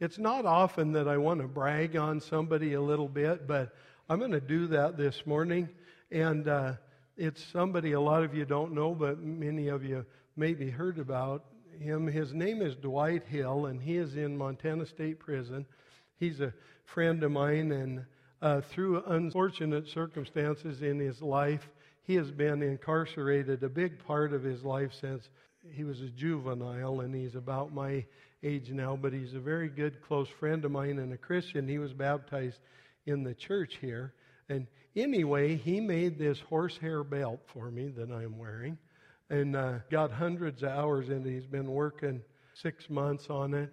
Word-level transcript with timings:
it's 0.00 0.18
not 0.18 0.46
often 0.46 0.92
that 0.92 1.08
I 1.08 1.16
want 1.16 1.40
to 1.40 1.48
brag 1.48 1.96
on 1.96 2.20
somebody 2.20 2.74
a 2.74 2.80
little 2.80 3.08
bit, 3.08 3.46
but 3.46 3.74
I'm 4.08 4.18
going 4.18 4.32
to 4.32 4.40
do 4.40 4.68
that 4.68 4.96
this 4.96 5.26
morning. 5.26 5.68
And 6.10 6.48
uh, 6.48 6.74
it's 7.16 7.44
somebody 7.52 7.92
a 7.92 8.00
lot 8.00 8.22
of 8.22 8.34
you 8.34 8.44
don't 8.44 8.72
know, 8.72 8.94
but 8.94 9.20
many 9.20 9.68
of 9.68 9.84
you 9.84 10.06
maybe 10.36 10.70
heard 10.70 10.98
about 10.98 11.44
him. 11.80 12.06
His 12.06 12.32
name 12.32 12.62
is 12.62 12.76
Dwight 12.76 13.24
Hill, 13.26 13.66
and 13.66 13.80
he 13.82 13.96
is 13.96 14.16
in 14.16 14.36
Montana 14.36 14.86
State 14.86 15.18
Prison. 15.18 15.66
He's 16.16 16.40
a 16.40 16.54
friend 16.84 17.22
of 17.24 17.32
mine, 17.32 17.72
and 17.72 18.04
uh, 18.40 18.60
through 18.60 19.02
unfortunate 19.06 19.88
circumstances 19.88 20.82
in 20.82 20.98
his 21.00 21.20
life, 21.20 21.68
he 22.02 22.14
has 22.14 22.30
been 22.30 22.62
incarcerated 22.62 23.62
a 23.62 23.68
big 23.68 23.98
part 24.06 24.32
of 24.32 24.42
his 24.42 24.62
life 24.62 24.92
since 24.98 25.28
he 25.72 25.84
was 25.84 26.00
a 26.00 26.08
juvenile, 26.08 27.00
and 27.00 27.14
he's 27.14 27.34
about 27.34 27.72
my 27.74 28.04
age 28.42 28.70
now, 28.70 28.96
but 29.00 29.12
he's 29.12 29.34
a 29.34 29.40
very 29.40 29.68
good, 29.68 30.02
close 30.02 30.28
friend 30.28 30.64
of 30.64 30.70
mine 30.70 30.98
and 30.98 31.12
a 31.12 31.16
Christian. 31.16 31.68
He 31.68 31.78
was 31.78 31.92
baptized 31.92 32.58
in 33.06 33.22
the 33.22 33.34
church 33.34 33.78
here. 33.80 34.14
And 34.48 34.66
anyway, 34.96 35.56
he 35.56 35.80
made 35.80 36.18
this 36.18 36.40
horsehair 36.40 37.04
belt 37.04 37.40
for 37.52 37.70
me 37.70 37.88
that 37.96 38.10
I'm 38.10 38.38
wearing 38.38 38.78
and 39.30 39.56
uh, 39.56 39.78
got 39.90 40.10
hundreds 40.10 40.62
of 40.62 40.70
hours 40.70 41.08
in 41.08 41.26
it. 41.26 41.30
He's 41.30 41.46
been 41.46 41.70
working 41.70 42.22
six 42.54 42.88
months 42.88 43.28
on 43.28 43.54
it, 43.54 43.70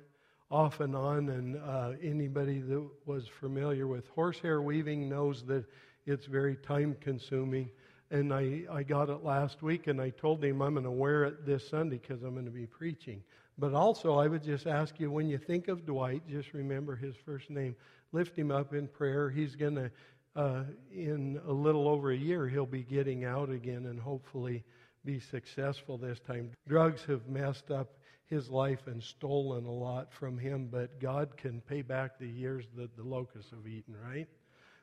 off 0.52 0.80
and 0.80 0.96
on. 0.96 1.30
And 1.30 1.58
uh, 1.58 1.92
anybody 2.02 2.60
that 2.60 2.88
was 3.06 3.26
familiar 3.40 3.88
with 3.88 4.08
horsehair 4.10 4.62
weaving 4.62 5.08
knows 5.10 5.44
that 5.48 5.66
it's 6.06 6.26
very 6.26 6.56
time 6.58 6.96
consuming. 7.02 7.70
And 8.12 8.34
I, 8.34 8.64
I 8.72 8.84
got 8.84 9.10
it 9.10 9.24
last 9.24 9.64
week, 9.64 9.88
and 9.88 10.00
I 10.00 10.12
told 10.12 10.44
him 10.44 10.62
I'm 10.62 10.74
going 10.74 10.84
to 10.84 10.92
wear 10.92 11.24
it 11.24 11.46
this 11.46 11.68
Sunday 11.70 11.98
because 11.98 12.22
I'm 12.24 12.34
going 12.34 12.46
to 12.46 12.52
be 12.52 12.68
preaching. 12.68 13.24
But 13.58 13.74
also, 13.74 14.16
I 14.20 14.28
would 14.28 14.44
just 14.44 14.68
ask 14.68 15.00
you 15.00 15.10
when 15.10 15.30
you 15.30 15.38
think 15.38 15.68
of 15.70 15.86
Dwight, 15.86 16.24
just 16.30 16.54
remember 16.54 16.96
his 16.96 17.16
first 17.16 17.50
name. 17.50 17.76
Lift 18.12 18.38
him 18.38 18.52
up 18.52 18.74
in 18.74 18.88
prayer. 18.88 19.30
He's 19.30 19.56
going 19.56 19.76
to, 19.76 19.92
uh, 20.36 20.64
in 20.92 21.40
a 21.48 21.52
little 21.52 21.88
over 21.88 22.12
a 22.12 22.18
year, 22.18 22.48
he'll 22.48 22.66
be 22.66 22.84
getting 22.84 23.24
out 23.24 23.50
again 23.50 23.86
and 23.86 24.00
hopefully 24.00 24.64
be 25.06 25.20
successful 25.20 25.98
this 25.98 26.20
time. 26.20 26.52
Drugs 26.68 27.04
have 27.06 27.28
messed 27.28 27.72
up 27.72 27.94
his 28.28 28.50
life 28.50 28.88
and 28.88 29.02
stolen 29.02 29.66
a 29.66 29.72
lot 29.72 30.12
from 30.12 30.38
him, 30.38 30.68
but 30.72 31.00
God 31.00 31.38
can 31.38 31.62
pay 31.62 31.82
back 31.82 32.18
the 32.20 32.28
years 32.28 32.66
that 32.76 32.96
the 32.98 33.04
locusts 33.04 33.52
have 33.52 33.68
eaten, 33.68 33.96
right? 34.04 34.28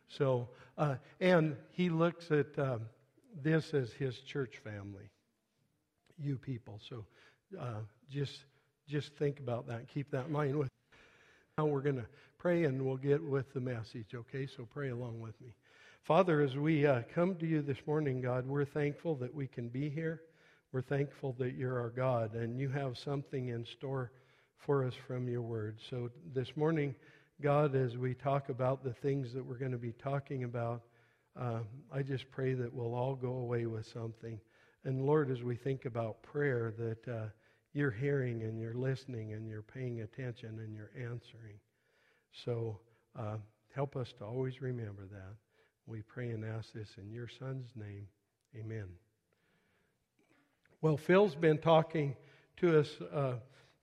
So, 0.08 0.48
uh, 0.78 0.96
and 1.20 1.56
he 1.72 1.90
looks 1.90 2.30
at 2.30 2.58
um, 2.58 2.82
this 3.42 3.74
as 3.74 3.92
his 3.92 4.20
church 4.20 4.58
family, 4.58 5.10
you 6.18 6.38
people. 6.38 6.80
So, 6.88 7.04
uh, 7.58 7.80
just 8.08 8.44
just 8.88 9.14
think 9.16 9.38
about 9.38 9.66
that. 9.68 9.78
and 9.78 9.88
Keep 9.88 10.10
that 10.10 10.26
in 10.26 10.32
mind. 10.32 10.56
With 10.56 10.68
now, 11.58 11.66
we're 11.66 11.82
going 11.82 11.96
to 11.96 12.06
pray 12.38 12.64
and 12.64 12.80
we'll 12.82 12.96
get 12.96 13.22
with 13.22 13.52
the 13.52 13.60
message. 13.60 14.14
Okay, 14.14 14.46
so 14.46 14.66
pray 14.72 14.88
along 14.88 15.20
with 15.20 15.38
me. 15.40 15.54
Father, 16.02 16.40
as 16.40 16.56
we 16.56 16.86
uh, 16.86 17.02
come 17.14 17.36
to 17.36 17.46
you 17.46 17.62
this 17.62 17.86
morning, 17.86 18.20
God, 18.20 18.46
we're 18.46 18.64
thankful 18.64 19.14
that 19.16 19.32
we 19.34 19.46
can 19.46 19.68
be 19.68 19.88
here. 19.88 20.22
We're 20.72 20.82
thankful 20.82 21.34
that 21.38 21.54
you're 21.54 21.78
our 21.78 21.90
God 21.90 22.34
and 22.34 22.58
you 22.58 22.70
have 22.70 22.96
something 22.96 23.48
in 23.48 23.64
store 23.64 24.10
for 24.56 24.84
us 24.84 24.94
from 25.06 25.28
your 25.28 25.42
word. 25.42 25.78
So 25.90 26.10
this 26.34 26.56
morning, 26.56 26.94
God, 27.42 27.76
as 27.76 27.98
we 27.98 28.14
talk 28.14 28.48
about 28.48 28.82
the 28.82 28.94
things 28.94 29.32
that 29.34 29.44
we're 29.44 29.58
going 29.58 29.72
to 29.72 29.78
be 29.78 29.92
talking 29.92 30.44
about, 30.44 30.82
uh, 31.38 31.60
I 31.92 32.02
just 32.02 32.30
pray 32.30 32.54
that 32.54 32.72
we'll 32.72 32.94
all 32.94 33.14
go 33.14 33.34
away 33.34 33.66
with 33.66 33.86
something. 33.86 34.40
And 34.84 35.04
Lord, 35.04 35.30
as 35.30 35.42
we 35.42 35.56
think 35.56 35.84
about 35.84 36.22
prayer, 36.22 36.72
that 36.78 37.08
uh, 37.08 37.26
you're 37.72 37.90
hearing 37.90 38.42
and 38.42 38.60
you're 38.60 38.74
listening 38.74 39.32
and 39.32 39.48
you're 39.48 39.62
paying 39.62 40.00
attention 40.02 40.58
and 40.58 40.74
you're 40.74 40.90
answering. 40.96 41.58
So 42.44 42.78
uh, 43.18 43.36
help 43.74 43.96
us 43.96 44.12
to 44.18 44.24
always 44.24 44.60
remember 44.60 45.06
that. 45.10 45.36
We 45.86 46.02
pray 46.02 46.30
and 46.30 46.44
ask 46.44 46.72
this 46.72 46.88
in 46.98 47.10
your 47.10 47.28
Son's 47.38 47.70
name. 47.74 48.06
Amen. 48.58 48.86
Well, 50.80 50.96
Phil's 50.96 51.34
been 51.34 51.58
talking 51.58 52.16
to 52.58 52.80
us 52.80 52.88
uh, 53.12 53.34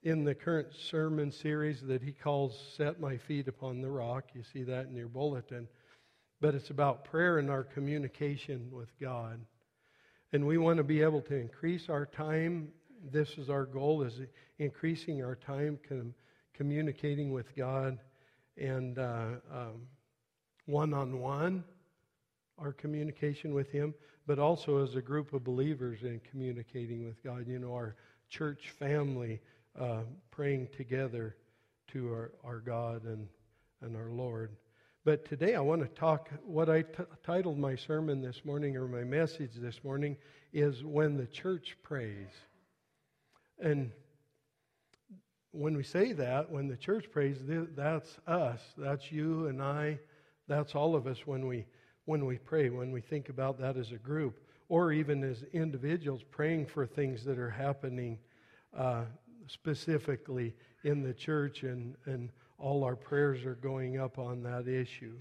in 0.03 0.23
the 0.23 0.35
current 0.35 0.67
sermon 0.73 1.31
series 1.31 1.81
that 1.81 2.01
he 2.01 2.11
calls 2.11 2.57
Set 2.77 2.99
My 2.99 3.17
Feet 3.17 3.47
Upon 3.47 3.81
the 3.81 3.89
Rock. 3.89 4.25
You 4.33 4.43
see 4.43 4.63
that 4.63 4.87
in 4.87 4.95
your 4.95 5.07
bulletin. 5.07 5.67
But 6.41 6.55
it's 6.55 6.69
about 6.69 7.03
prayer 7.03 7.39
and 7.39 7.49
our 7.49 7.63
communication 7.63 8.69
with 8.71 8.89
God. 8.99 9.41
And 10.31 10.45
we 10.45 10.57
want 10.57 10.77
to 10.77 10.83
be 10.83 11.01
able 11.01 11.21
to 11.23 11.35
increase 11.35 11.89
our 11.89 12.05
time. 12.05 12.69
This 13.11 13.37
is 13.37 13.49
our 13.49 13.65
goal, 13.65 14.01
is 14.03 14.19
increasing 14.57 15.23
our 15.23 15.35
time 15.35 15.79
com- 15.87 16.13
communicating 16.53 17.31
with 17.31 17.55
God 17.55 17.99
and 18.57 18.97
one 20.65 20.93
on 20.93 21.19
one 21.19 21.63
our 22.59 22.73
communication 22.73 23.53
with 23.53 23.71
Him, 23.71 23.93
but 24.27 24.39
also 24.39 24.83
as 24.83 24.95
a 24.95 25.01
group 25.01 25.33
of 25.33 25.43
believers 25.43 26.03
in 26.03 26.19
communicating 26.29 27.05
with 27.05 27.23
God. 27.23 27.47
You 27.47 27.59
know, 27.59 27.73
our 27.73 27.95
church 28.29 28.69
family 28.77 29.41
uh, 29.79 30.01
praying 30.29 30.67
together 30.75 31.35
to 31.93 32.09
our, 32.09 32.31
our 32.43 32.59
God 32.59 33.05
and, 33.05 33.27
and 33.81 33.95
our 33.95 34.11
Lord. 34.11 34.55
But 35.05 35.25
today 35.25 35.55
I 35.55 35.61
want 35.61 35.81
to 35.81 35.87
talk, 35.87 36.29
what 36.43 36.69
I 36.69 36.81
t- 36.81 37.03
titled 37.23 37.57
my 37.57 37.75
sermon 37.75 38.21
this 38.21 38.43
morning 38.43 38.75
or 38.75 38.87
my 38.87 39.03
message 39.03 39.53
this 39.55 39.83
morning 39.83 40.17
is 40.53 40.83
When 40.83 41.17
the 41.17 41.25
Church 41.25 41.77
Prays. 41.81 42.27
And 43.59 43.91
when 45.51 45.75
we 45.75 45.83
say 45.83 46.13
that, 46.13 46.49
when 46.49 46.67
the 46.67 46.77
church 46.77 47.11
prays, 47.11 47.37
that's 47.75 48.17
us. 48.27 48.61
That's 48.77 49.11
you 49.11 49.47
and 49.47 49.61
I. 49.61 49.99
That's 50.47 50.75
all 50.75 50.95
of 50.95 51.07
us 51.07 51.25
when 51.25 51.47
we 51.47 51.65
when 52.05 52.25
we 52.25 52.39
pray, 52.39 52.71
when 52.71 52.91
we 52.91 53.01
think 53.01 53.29
about 53.29 53.59
that 53.59 53.77
as 53.77 53.91
a 53.91 53.97
group, 53.97 54.39
or 54.67 54.91
even 54.91 55.23
as 55.23 55.43
individuals 55.53 56.23
praying 56.31 56.65
for 56.65 56.87
things 56.87 57.23
that 57.23 57.37
are 57.37 57.51
happening 57.51 58.17
uh, 58.75 59.03
specifically 59.45 60.55
in 60.83 61.03
the 61.03 61.13
church, 61.13 61.61
and, 61.61 61.95
and 62.05 62.31
all 62.57 62.83
our 62.83 62.95
prayers 62.95 63.45
are 63.45 63.53
going 63.53 63.99
up 63.99 64.17
on 64.17 64.41
that 64.41 64.67
issue. 64.67 65.13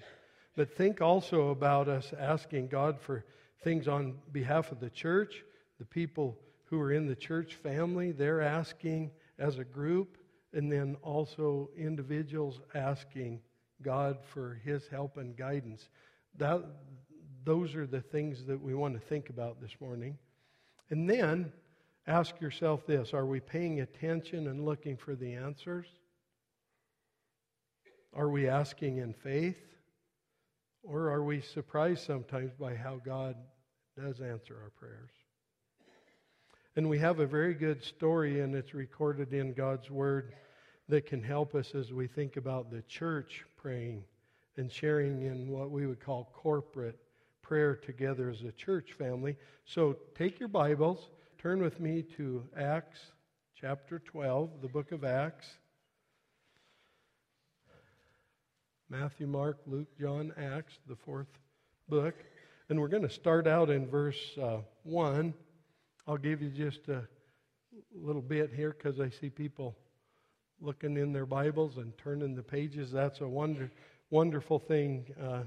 But 0.57 0.75
think 0.75 1.03
also 1.03 1.51
about 1.51 1.89
us 1.89 2.15
asking 2.19 2.69
God 2.69 2.99
for 2.99 3.27
things 3.63 3.87
on 3.87 4.15
behalf 4.33 4.73
of 4.73 4.81
the 4.81 4.89
church, 4.89 5.45
the 5.79 5.85
people 5.85 6.39
who 6.69 6.81
are 6.81 6.93
in 6.93 7.07
the 7.07 7.17
church 7.17 7.55
family, 7.55 8.13
they're 8.13 8.43
asking 8.43 9.11
as 9.39 9.59
a 9.59 9.65
group, 9.65 10.19
and 10.53 10.71
then 10.71 10.97
also 11.03 11.71
individuals 11.77 12.61
asking 12.75 13.41
God 13.83 14.19
for 14.25 14.61
His 14.65 14.87
help 14.89 15.17
and 15.17 15.37
guidance. 15.37 15.89
That, 16.37 16.63
those 17.45 17.75
are 17.75 17.87
the 17.87 18.01
things 18.01 18.45
that 18.47 18.61
we 18.61 18.75
want 18.75 18.95
to 18.95 19.01
think 19.01 19.31
about 19.31 19.61
this 19.61 19.75
morning. 19.81 20.19
And 20.91 21.09
then 21.09 21.53
ask 22.07 22.41
yourself 22.41 22.87
this 22.87 23.15
Are 23.15 23.27
we 23.27 23.41
paying 23.41 23.81
attention 23.81 24.49
and 24.49 24.65
looking 24.65 24.97
for 24.97 25.15
the 25.15 25.35
answers? 25.35 25.87
Are 28.15 28.29
we 28.29 28.49
asking 28.49 28.99
in 28.99 29.13
faith? 29.13 29.59
Or 30.83 31.11
are 31.11 31.23
we 31.23 31.41
surprised 31.41 32.05
sometimes 32.05 32.53
by 32.59 32.75
how 32.75 33.01
God 33.05 33.37
does 33.97 34.21
answer 34.21 34.57
our 34.63 34.71
prayers? 34.71 35.11
And 36.79 36.89
we 36.89 37.01
have 37.01 37.19
a 37.19 37.27
very 37.27 37.55
good 37.55 37.83
story, 37.83 38.39
and 38.39 38.55
it's 38.55 38.73
recorded 38.73 39.33
in 39.35 39.53
God's 39.53 39.91
Word 39.91 40.35
that 40.89 41.07
can 41.07 41.21
help 41.21 41.57
us 41.57 41.75
as 41.75 41.93
we 41.93 42.07
think 42.07 42.37
about 42.37 42.71
the 42.71 42.83
church 42.83 43.45
praying 43.57 44.05
and 44.57 44.71
sharing 44.71 45.23
in 45.23 45.49
what 45.49 45.73
we 45.73 45.89
would 45.89 45.99
call 45.99 46.31
corporate 46.33 46.97
prayer 47.43 47.75
together 47.75 48.31
as 48.31 48.43
a 48.43 48.53
church 48.53 48.93
family. 48.93 49.35
So 49.65 49.97
take 50.15 50.39
your 50.39 50.49
Bibles, 50.49 51.11
turn 51.37 51.61
with 51.61 51.81
me 51.81 52.05
to 52.17 52.45
Acts 52.57 53.01
chapter 53.61 53.99
12, 53.99 54.63
the 54.63 54.69
book 54.69 54.93
of 54.93 55.03
Acts. 55.03 55.49
Matthew, 58.89 59.27
Mark, 59.27 59.59
Luke, 59.67 59.89
John, 60.01 60.33
Acts, 60.39 60.79
the 60.87 60.95
fourth 60.95 61.41
book. 61.89 62.15
And 62.69 62.81
we're 62.81 62.87
going 62.87 63.03
to 63.03 63.11
start 63.11 63.49
out 63.49 63.69
in 63.69 63.89
verse 63.89 64.39
uh, 64.41 64.59
1. 64.85 65.35
I'll 66.09 66.17
give 66.17 66.41
you 66.41 66.49
just 66.49 66.89
a 66.89 67.03
little 67.95 68.23
bit 68.23 68.51
here 68.51 68.75
because 68.75 68.99
I 68.99 69.11
see 69.11 69.29
people 69.29 69.77
looking 70.59 70.97
in 70.97 71.13
their 71.13 71.27
Bibles 71.27 71.77
and 71.77 71.93
turning 71.99 72.35
the 72.35 72.43
pages. 72.43 72.91
That's 72.91 73.21
a 73.21 73.29
wonder 73.29 73.71
wonderful 74.09 74.59
thing 74.59 75.05
uh, 75.23 75.43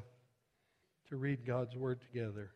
to 1.10 1.18
read 1.18 1.48
God's 1.48 1.76
Word 1.76 2.00
together. 2.02 2.52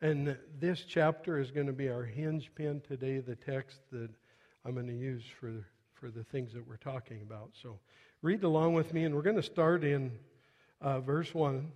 And 0.00 0.38
this 0.60 0.84
chapter 0.86 1.40
is 1.40 1.50
going 1.50 1.66
to 1.66 1.72
be 1.72 1.88
our 1.88 2.04
hinge 2.04 2.52
pin 2.54 2.80
today, 2.86 3.18
the 3.18 3.34
text 3.34 3.80
that 3.90 4.10
I'm 4.64 4.74
going 4.74 4.86
to 4.86 4.96
use 4.96 5.24
for, 5.40 5.66
for 5.94 6.12
the 6.12 6.22
things 6.22 6.52
that 6.52 6.64
we're 6.64 6.76
talking 6.76 7.22
about. 7.22 7.50
So 7.60 7.80
read 8.22 8.44
along 8.44 8.74
with 8.74 8.94
me, 8.94 9.02
and 9.02 9.16
we're 9.16 9.22
going 9.22 9.34
to 9.34 9.42
start 9.42 9.82
in 9.82 10.12
uh, 10.80 11.00
verse 11.00 11.34
1, 11.34 11.72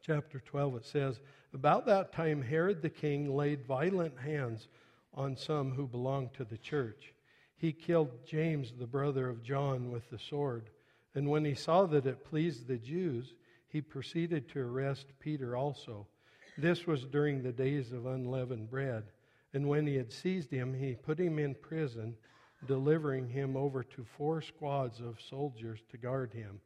chapter 0.00 0.40
12. 0.40 0.76
It 0.76 0.86
says, 0.86 1.20
About 1.52 1.86
that 1.86 2.12
time, 2.12 2.42
Herod 2.42 2.82
the 2.82 2.90
king 2.90 3.34
laid 3.34 3.66
violent 3.66 4.18
hands 4.18 4.68
on 5.14 5.36
some 5.36 5.72
who 5.72 5.86
belonged 5.86 6.34
to 6.34 6.44
the 6.44 6.58
church 6.58 7.12
he 7.60 7.72
killed 7.72 8.24
James, 8.24 8.72
the 8.72 8.86
brother 8.86 9.28
of 9.28 9.42
John, 9.42 9.90
with 9.90 10.08
the 10.08 10.18
sword. 10.18 10.70
And 11.14 11.28
when 11.28 11.44
he 11.44 11.52
saw 11.52 11.84
that 11.84 12.06
it 12.06 12.24
pleased 12.24 12.66
the 12.66 12.78
Jews, 12.78 13.34
he 13.68 13.82
proceeded 13.82 14.48
to 14.48 14.60
arrest 14.60 15.08
Peter 15.18 15.54
also. 15.58 16.06
This 16.56 16.86
was 16.86 17.04
during 17.04 17.42
the 17.42 17.52
days 17.52 17.92
of 17.92 18.06
unleavened 18.06 18.70
bread. 18.70 19.04
And 19.52 19.68
when 19.68 19.86
he 19.86 19.96
had 19.96 20.10
seized 20.10 20.50
him, 20.50 20.72
he 20.72 20.94
put 20.94 21.20
him 21.20 21.38
in 21.38 21.54
prison, 21.54 22.16
delivering 22.66 23.28
him 23.28 23.58
over 23.58 23.84
to 23.84 24.06
four 24.16 24.40
squads 24.40 25.00
of 25.00 25.20
soldiers 25.20 25.80
to 25.90 25.98
guard 25.98 26.32
him, 26.32 26.62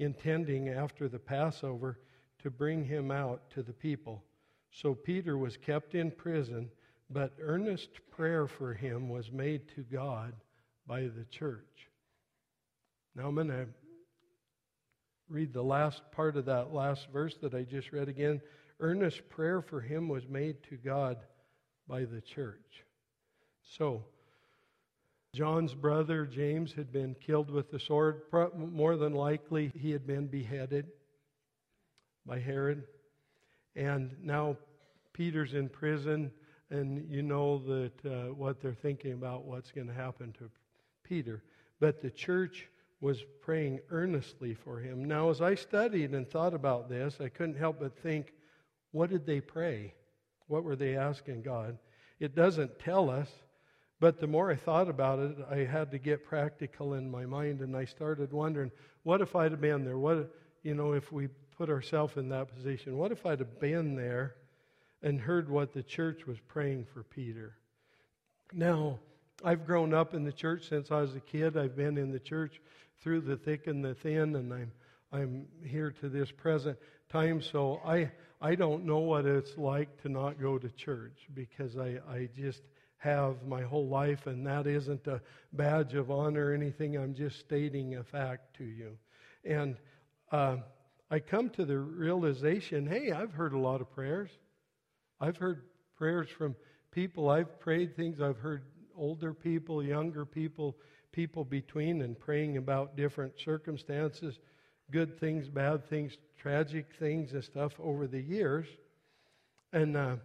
intending 0.00 0.68
after 0.68 1.08
the 1.08 1.20
Passover 1.20 2.00
to 2.44 2.50
bring 2.50 2.84
him 2.84 3.10
out 3.10 3.40
to 3.48 3.62
the 3.62 3.72
people. 3.72 4.22
So 4.70 4.94
Peter 4.94 5.38
was 5.38 5.56
kept 5.56 5.94
in 5.94 6.10
prison, 6.10 6.68
but 7.08 7.32
earnest 7.40 7.88
prayer 8.10 8.46
for 8.46 8.74
him 8.74 9.08
was 9.08 9.32
made 9.32 9.62
to 9.76 9.80
God 9.80 10.34
by 10.86 11.04
the 11.04 11.24
church. 11.30 11.88
Now 13.16 13.28
I'm 13.28 13.34
going 13.34 13.48
to 13.48 13.66
read 15.30 15.54
the 15.54 15.62
last 15.62 16.02
part 16.12 16.36
of 16.36 16.44
that 16.44 16.74
last 16.74 17.08
verse 17.10 17.34
that 17.40 17.54
I 17.54 17.62
just 17.62 17.92
read 17.92 18.10
again. 18.10 18.42
Earnest 18.78 19.26
prayer 19.30 19.62
for 19.62 19.80
him 19.80 20.06
was 20.06 20.28
made 20.28 20.62
to 20.64 20.76
God 20.76 21.16
by 21.88 22.04
the 22.04 22.20
church. 22.20 22.84
So, 23.62 24.04
John's 25.32 25.74
brother 25.74 26.26
James 26.26 26.74
had 26.74 26.92
been 26.92 27.14
killed 27.14 27.50
with 27.50 27.70
the 27.70 27.80
sword. 27.80 28.20
More 28.54 28.98
than 28.98 29.14
likely, 29.14 29.72
he 29.74 29.92
had 29.92 30.06
been 30.06 30.26
beheaded 30.26 30.88
by 32.26 32.38
Herod. 32.38 32.84
And 33.76 34.14
now 34.22 34.56
Peter's 35.12 35.54
in 35.54 35.68
prison, 35.68 36.30
and 36.70 37.08
you 37.10 37.22
know 37.22 37.58
that 37.58 38.06
uh, 38.06 38.32
what 38.34 38.60
they're 38.60 38.74
thinking 38.74 39.12
about 39.12 39.44
what's 39.44 39.70
going 39.70 39.86
to 39.86 39.94
happen 39.94 40.32
to 40.38 40.50
Peter. 41.02 41.42
But 41.80 42.00
the 42.00 42.10
church 42.10 42.68
was 43.00 43.22
praying 43.42 43.80
earnestly 43.90 44.54
for 44.54 44.78
him. 44.78 45.04
Now, 45.04 45.28
as 45.28 45.42
I 45.42 45.54
studied 45.54 46.12
and 46.12 46.28
thought 46.28 46.54
about 46.54 46.88
this, 46.88 47.18
I 47.20 47.28
couldn't 47.28 47.58
help 47.58 47.80
but 47.80 47.98
think, 47.98 48.32
what 48.92 49.10
did 49.10 49.26
they 49.26 49.40
pray? 49.40 49.94
What 50.46 50.64
were 50.64 50.76
they 50.76 50.96
asking 50.96 51.42
God? 51.42 51.76
It 52.20 52.34
doesn't 52.34 52.78
tell 52.78 53.10
us, 53.10 53.28
but 54.00 54.20
the 54.20 54.26
more 54.26 54.50
I 54.50 54.56
thought 54.56 54.88
about 54.88 55.18
it, 55.18 55.36
I 55.50 55.58
had 55.58 55.90
to 55.90 55.98
get 55.98 56.24
practical 56.24 56.94
in 56.94 57.10
my 57.10 57.26
mind, 57.26 57.60
and 57.60 57.76
I 57.76 57.84
started 57.84 58.32
wondering, 58.32 58.70
what 59.02 59.20
if 59.20 59.36
I'd 59.36 59.50
have 59.50 59.60
been 59.60 59.84
there? 59.84 59.98
What, 59.98 60.34
you 60.62 60.74
know, 60.74 60.92
if 60.92 61.12
we 61.12 61.28
put 61.56 61.70
ourselves 61.70 62.16
in 62.16 62.28
that 62.30 62.54
position? 62.54 62.96
What 62.96 63.12
if 63.12 63.24
I'd 63.26 63.40
have 63.40 63.60
been 63.60 63.96
there 63.96 64.34
and 65.02 65.20
heard 65.20 65.48
what 65.48 65.72
the 65.72 65.82
church 65.82 66.26
was 66.26 66.38
praying 66.48 66.86
for 66.92 67.02
Peter? 67.02 67.56
Now, 68.52 68.98
I've 69.44 69.66
grown 69.66 69.92
up 69.92 70.14
in 70.14 70.24
the 70.24 70.32
church 70.32 70.68
since 70.68 70.90
I 70.90 71.00
was 71.00 71.14
a 71.14 71.20
kid. 71.20 71.56
I've 71.56 71.76
been 71.76 71.98
in 71.98 72.12
the 72.12 72.20
church 72.20 72.60
through 73.02 73.22
the 73.22 73.36
thick 73.36 73.66
and 73.66 73.84
the 73.84 73.94
thin, 73.94 74.36
and 74.36 74.52
I'm 74.52 74.72
I'm 75.12 75.46
here 75.64 75.92
to 76.00 76.08
this 76.08 76.30
present 76.30 76.78
time. 77.08 77.40
So 77.40 77.80
I 77.84 78.10
I 78.40 78.54
don't 78.54 78.84
know 78.84 78.98
what 78.98 79.26
it's 79.26 79.56
like 79.56 80.02
to 80.02 80.08
not 80.08 80.40
go 80.40 80.58
to 80.58 80.68
church 80.70 81.28
because 81.34 81.76
I, 81.76 81.98
I 82.08 82.28
just 82.36 82.62
have 82.98 83.46
my 83.46 83.62
whole 83.62 83.86
life, 83.86 84.26
and 84.26 84.46
that 84.46 84.66
isn't 84.66 85.06
a 85.06 85.20
badge 85.52 85.94
of 85.94 86.10
honor 86.10 86.46
or 86.46 86.54
anything. 86.54 86.96
I'm 86.96 87.14
just 87.14 87.38
stating 87.38 87.96
a 87.96 88.02
fact 88.02 88.56
to 88.58 88.64
you. 88.64 88.96
And 89.44 89.76
uh, 90.32 90.56
I 91.14 91.20
come 91.20 91.48
to 91.50 91.64
the 91.64 91.78
realization 91.78 92.88
hey, 92.88 93.12
I've 93.12 93.32
heard 93.32 93.52
a 93.52 93.58
lot 93.58 93.80
of 93.80 93.88
prayers. 93.88 94.30
I've 95.20 95.36
heard 95.36 95.62
prayers 95.96 96.28
from 96.28 96.56
people. 96.90 97.30
I've 97.30 97.60
prayed 97.60 97.94
things. 97.94 98.20
I've 98.20 98.38
heard 98.38 98.64
older 98.96 99.32
people, 99.32 99.80
younger 99.80 100.26
people, 100.26 100.76
people 101.12 101.44
between, 101.44 102.02
and 102.02 102.18
praying 102.18 102.56
about 102.56 102.96
different 102.96 103.38
circumstances, 103.38 104.40
good 104.90 105.20
things, 105.20 105.48
bad 105.48 105.88
things, 105.88 106.18
tragic 106.36 106.86
things 106.98 107.32
and 107.32 107.44
stuff 107.44 107.74
over 107.78 108.08
the 108.08 108.20
years. 108.20 108.66
And 109.72 109.96
uh, 109.96 110.16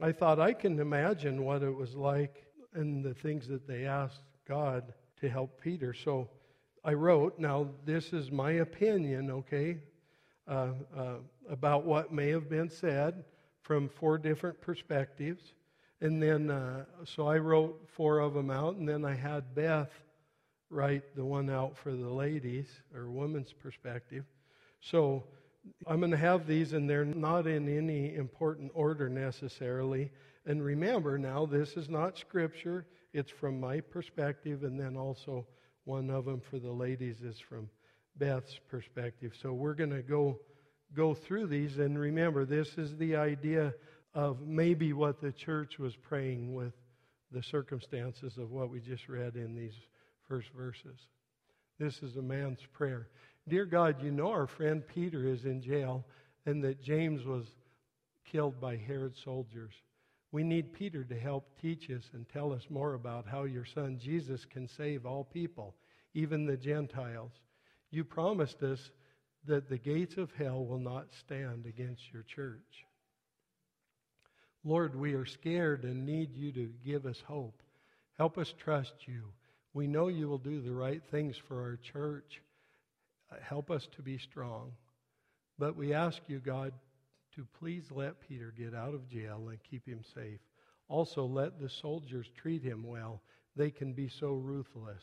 I 0.00 0.12
thought 0.12 0.38
I 0.38 0.52
can 0.52 0.78
imagine 0.78 1.44
what 1.44 1.64
it 1.64 1.74
was 1.74 1.96
like 1.96 2.44
and 2.72 3.04
the 3.04 3.14
things 3.14 3.48
that 3.48 3.66
they 3.66 3.84
asked 3.84 4.22
God 4.46 4.94
to 5.22 5.28
help 5.28 5.60
Peter. 5.60 5.92
So 5.92 6.28
I 6.84 6.92
wrote, 6.92 7.36
now 7.40 7.66
this 7.84 8.12
is 8.12 8.30
my 8.30 8.52
opinion, 8.52 9.28
okay, 9.32 9.78
uh, 10.48 10.68
uh, 10.96 11.14
about 11.48 11.84
what 11.84 12.12
may 12.12 12.28
have 12.28 12.48
been 12.48 12.70
said 12.70 13.24
from 13.62 13.88
four 13.88 14.18
different 14.18 14.60
perspectives. 14.60 15.54
And 16.00 16.22
then, 16.22 16.50
uh, 16.50 16.84
so 17.04 17.26
I 17.26 17.38
wrote 17.38 17.88
four 17.88 18.20
of 18.20 18.34
them 18.34 18.50
out, 18.50 18.76
and 18.76 18.88
then 18.88 19.04
I 19.04 19.14
had 19.14 19.54
Beth 19.54 19.90
write 20.68 21.14
the 21.14 21.24
one 21.24 21.48
out 21.48 21.76
for 21.76 21.92
the 21.92 22.08
ladies 22.08 22.68
or 22.94 23.10
women's 23.10 23.52
perspective. 23.52 24.24
So 24.80 25.24
I'm 25.86 26.00
going 26.00 26.10
to 26.12 26.16
have 26.16 26.46
these, 26.46 26.72
and 26.74 26.88
they're 26.88 27.04
not 27.04 27.46
in 27.46 27.68
any 27.68 28.14
important 28.14 28.70
order 28.74 29.08
necessarily. 29.08 30.10
And 30.44 30.62
remember 30.64 31.18
now, 31.18 31.46
this 31.46 31.76
is 31.76 31.88
not 31.88 32.18
scripture, 32.18 32.86
it's 33.12 33.30
from 33.30 33.58
my 33.58 33.80
perspective, 33.80 34.62
and 34.64 34.78
then 34.78 34.96
also 34.96 35.46
one 35.84 36.10
of 36.10 36.24
them 36.24 36.40
for 36.40 36.58
the 36.58 36.70
ladies 36.70 37.22
is 37.22 37.38
from 37.38 37.68
Beth's 38.18 38.58
perspective. 38.68 39.32
So 39.40 39.52
we're 39.52 39.74
going 39.74 39.90
to 39.90 40.02
go 40.02 40.38
go 40.94 41.14
through 41.14 41.48
these 41.48 41.78
and 41.78 41.98
remember 41.98 42.44
this 42.44 42.78
is 42.78 42.96
the 42.96 43.16
idea 43.16 43.74
of 44.14 44.40
maybe 44.46 44.92
what 44.92 45.20
the 45.20 45.32
church 45.32 45.78
was 45.78 45.94
praying 45.96 46.54
with 46.54 46.72
the 47.32 47.42
circumstances 47.42 48.38
of 48.38 48.50
what 48.50 48.70
we 48.70 48.80
just 48.80 49.08
read 49.08 49.36
in 49.36 49.54
these 49.54 49.74
first 50.28 50.48
verses. 50.56 50.98
This 51.78 52.02
is 52.02 52.16
a 52.16 52.22
man's 52.22 52.64
prayer. 52.72 53.08
Dear 53.48 53.66
God, 53.66 54.02
you 54.02 54.10
know 54.10 54.30
our 54.30 54.46
friend 54.46 54.82
Peter 54.86 55.26
is 55.26 55.44
in 55.44 55.60
jail 55.60 56.04
and 56.46 56.62
that 56.64 56.82
James 56.82 57.24
was 57.24 57.44
killed 58.24 58.60
by 58.60 58.76
Herod's 58.76 59.22
soldiers. 59.22 59.72
We 60.32 60.42
need 60.42 60.72
Peter 60.72 61.04
to 61.04 61.18
help 61.18 61.60
teach 61.60 61.90
us 61.90 62.10
and 62.12 62.28
tell 62.28 62.52
us 62.52 62.66
more 62.70 62.94
about 62.94 63.26
how 63.26 63.44
your 63.44 63.64
son 63.64 63.98
Jesus 63.98 64.44
can 64.44 64.66
save 64.66 65.04
all 65.04 65.24
people, 65.24 65.74
even 66.14 66.46
the 66.46 66.56
Gentiles. 66.56 67.32
You 67.90 68.04
promised 68.04 68.62
us 68.62 68.90
that 69.46 69.68
the 69.68 69.78
gates 69.78 70.16
of 70.16 70.32
hell 70.32 70.64
will 70.64 70.80
not 70.80 71.12
stand 71.20 71.66
against 71.66 72.12
your 72.12 72.22
church. 72.24 72.84
Lord, 74.64 74.96
we 74.96 75.14
are 75.14 75.26
scared 75.26 75.84
and 75.84 76.04
need 76.04 76.34
you 76.34 76.50
to 76.52 76.70
give 76.84 77.06
us 77.06 77.22
hope. 77.26 77.62
Help 78.18 78.38
us 78.38 78.52
trust 78.58 78.94
you. 79.06 79.22
We 79.72 79.86
know 79.86 80.08
you 80.08 80.28
will 80.28 80.38
do 80.38 80.60
the 80.60 80.72
right 80.72 81.02
things 81.10 81.36
for 81.36 81.60
our 81.62 81.76
church 81.76 82.40
help 83.42 83.70
us 83.70 83.88
to 83.96 84.02
be 84.02 84.18
strong. 84.18 84.72
But 85.58 85.76
we 85.76 85.92
ask 85.92 86.20
you, 86.26 86.38
God, 86.38 86.72
to 87.34 87.46
please 87.58 87.84
let 87.90 88.20
Peter 88.20 88.52
get 88.56 88.74
out 88.74 88.94
of 88.94 89.08
jail 89.08 89.48
and 89.48 89.58
keep 89.62 89.86
him 89.86 90.02
safe. 90.14 90.40
Also, 90.88 91.24
let 91.24 91.60
the 91.60 91.68
soldiers 91.68 92.26
treat 92.36 92.62
him 92.62 92.84
well. 92.84 93.22
They 93.56 93.70
can 93.70 93.92
be 93.92 94.08
so 94.08 94.32
ruthless. 94.32 95.02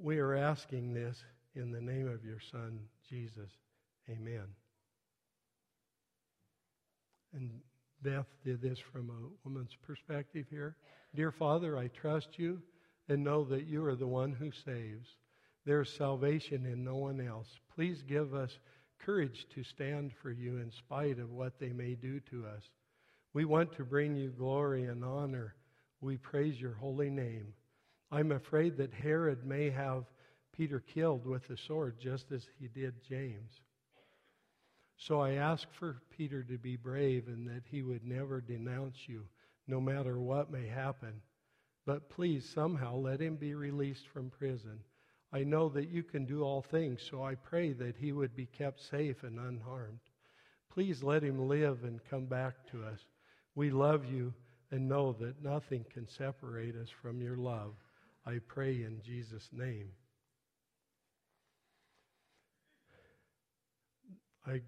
We 0.00 0.18
are 0.18 0.34
asking 0.34 0.94
this 0.94 1.22
in 1.54 1.72
the 1.72 1.80
name 1.80 2.08
of 2.08 2.24
your 2.24 2.40
Son, 2.50 2.80
Jesus. 3.08 3.50
Amen. 4.08 4.46
And 7.32 7.60
Beth 8.02 8.26
did 8.44 8.62
this 8.62 8.78
from 8.78 9.10
a 9.10 9.48
woman's 9.48 9.76
perspective 9.86 10.46
here. 10.50 10.76
Dear 11.14 11.30
Father, 11.30 11.76
I 11.76 11.88
trust 11.88 12.38
you 12.38 12.60
and 13.08 13.22
know 13.22 13.44
that 13.44 13.66
you 13.66 13.84
are 13.84 13.96
the 13.96 14.06
one 14.06 14.32
who 14.32 14.50
saves. 14.50 15.16
There's 15.66 15.92
salvation 15.92 16.64
in 16.66 16.84
no 16.84 16.96
one 16.96 17.20
else. 17.20 17.48
Please 17.74 18.02
give 18.02 18.34
us 18.34 18.58
courage 18.98 19.46
to 19.54 19.62
stand 19.62 20.12
for 20.22 20.30
you 20.30 20.58
in 20.58 20.70
spite 20.70 21.18
of 21.18 21.30
what 21.30 21.58
they 21.58 21.72
may 21.72 21.94
do 21.94 22.20
to 22.30 22.46
us. 22.46 22.62
We 23.32 23.44
want 23.44 23.72
to 23.74 23.84
bring 23.84 24.16
you 24.16 24.30
glory 24.30 24.84
and 24.84 25.04
honor. 25.04 25.54
We 26.00 26.16
praise 26.16 26.60
your 26.60 26.74
holy 26.74 27.10
name. 27.10 27.52
I'm 28.10 28.32
afraid 28.32 28.76
that 28.78 28.92
Herod 28.92 29.44
may 29.44 29.70
have 29.70 30.04
Peter 30.60 30.80
killed 30.92 31.24
with 31.24 31.48
the 31.48 31.56
sword 31.56 31.96
just 31.98 32.30
as 32.32 32.46
he 32.58 32.68
did 32.68 32.92
James. 33.08 33.62
So 34.98 35.18
I 35.18 35.36
ask 35.36 35.66
for 35.72 36.02
Peter 36.14 36.42
to 36.42 36.58
be 36.58 36.76
brave 36.76 37.28
and 37.28 37.48
that 37.48 37.62
he 37.70 37.80
would 37.80 38.04
never 38.04 38.42
denounce 38.42 38.98
you, 39.06 39.22
no 39.66 39.80
matter 39.80 40.20
what 40.20 40.52
may 40.52 40.66
happen. 40.66 41.22
But 41.86 42.10
please, 42.10 42.46
somehow, 42.46 42.96
let 42.96 43.22
him 43.22 43.36
be 43.36 43.54
released 43.54 44.06
from 44.12 44.28
prison. 44.28 44.80
I 45.32 45.44
know 45.44 45.70
that 45.70 45.88
you 45.88 46.02
can 46.02 46.26
do 46.26 46.42
all 46.42 46.60
things, 46.60 47.00
so 47.10 47.24
I 47.24 47.36
pray 47.36 47.72
that 47.72 47.96
he 47.96 48.12
would 48.12 48.36
be 48.36 48.44
kept 48.44 48.82
safe 48.82 49.22
and 49.22 49.38
unharmed. 49.40 50.00
Please 50.70 51.02
let 51.02 51.22
him 51.22 51.48
live 51.48 51.84
and 51.84 52.04
come 52.10 52.26
back 52.26 52.70
to 52.72 52.84
us. 52.84 53.00
We 53.54 53.70
love 53.70 54.04
you 54.04 54.34
and 54.70 54.90
know 54.90 55.14
that 55.20 55.42
nothing 55.42 55.86
can 55.90 56.06
separate 56.06 56.76
us 56.76 56.90
from 57.00 57.22
your 57.22 57.38
love. 57.38 57.72
I 58.26 58.40
pray 58.46 58.82
in 58.82 59.00
Jesus' 59.02 59.48
name. 59.52 59.92
I 64.46 64.60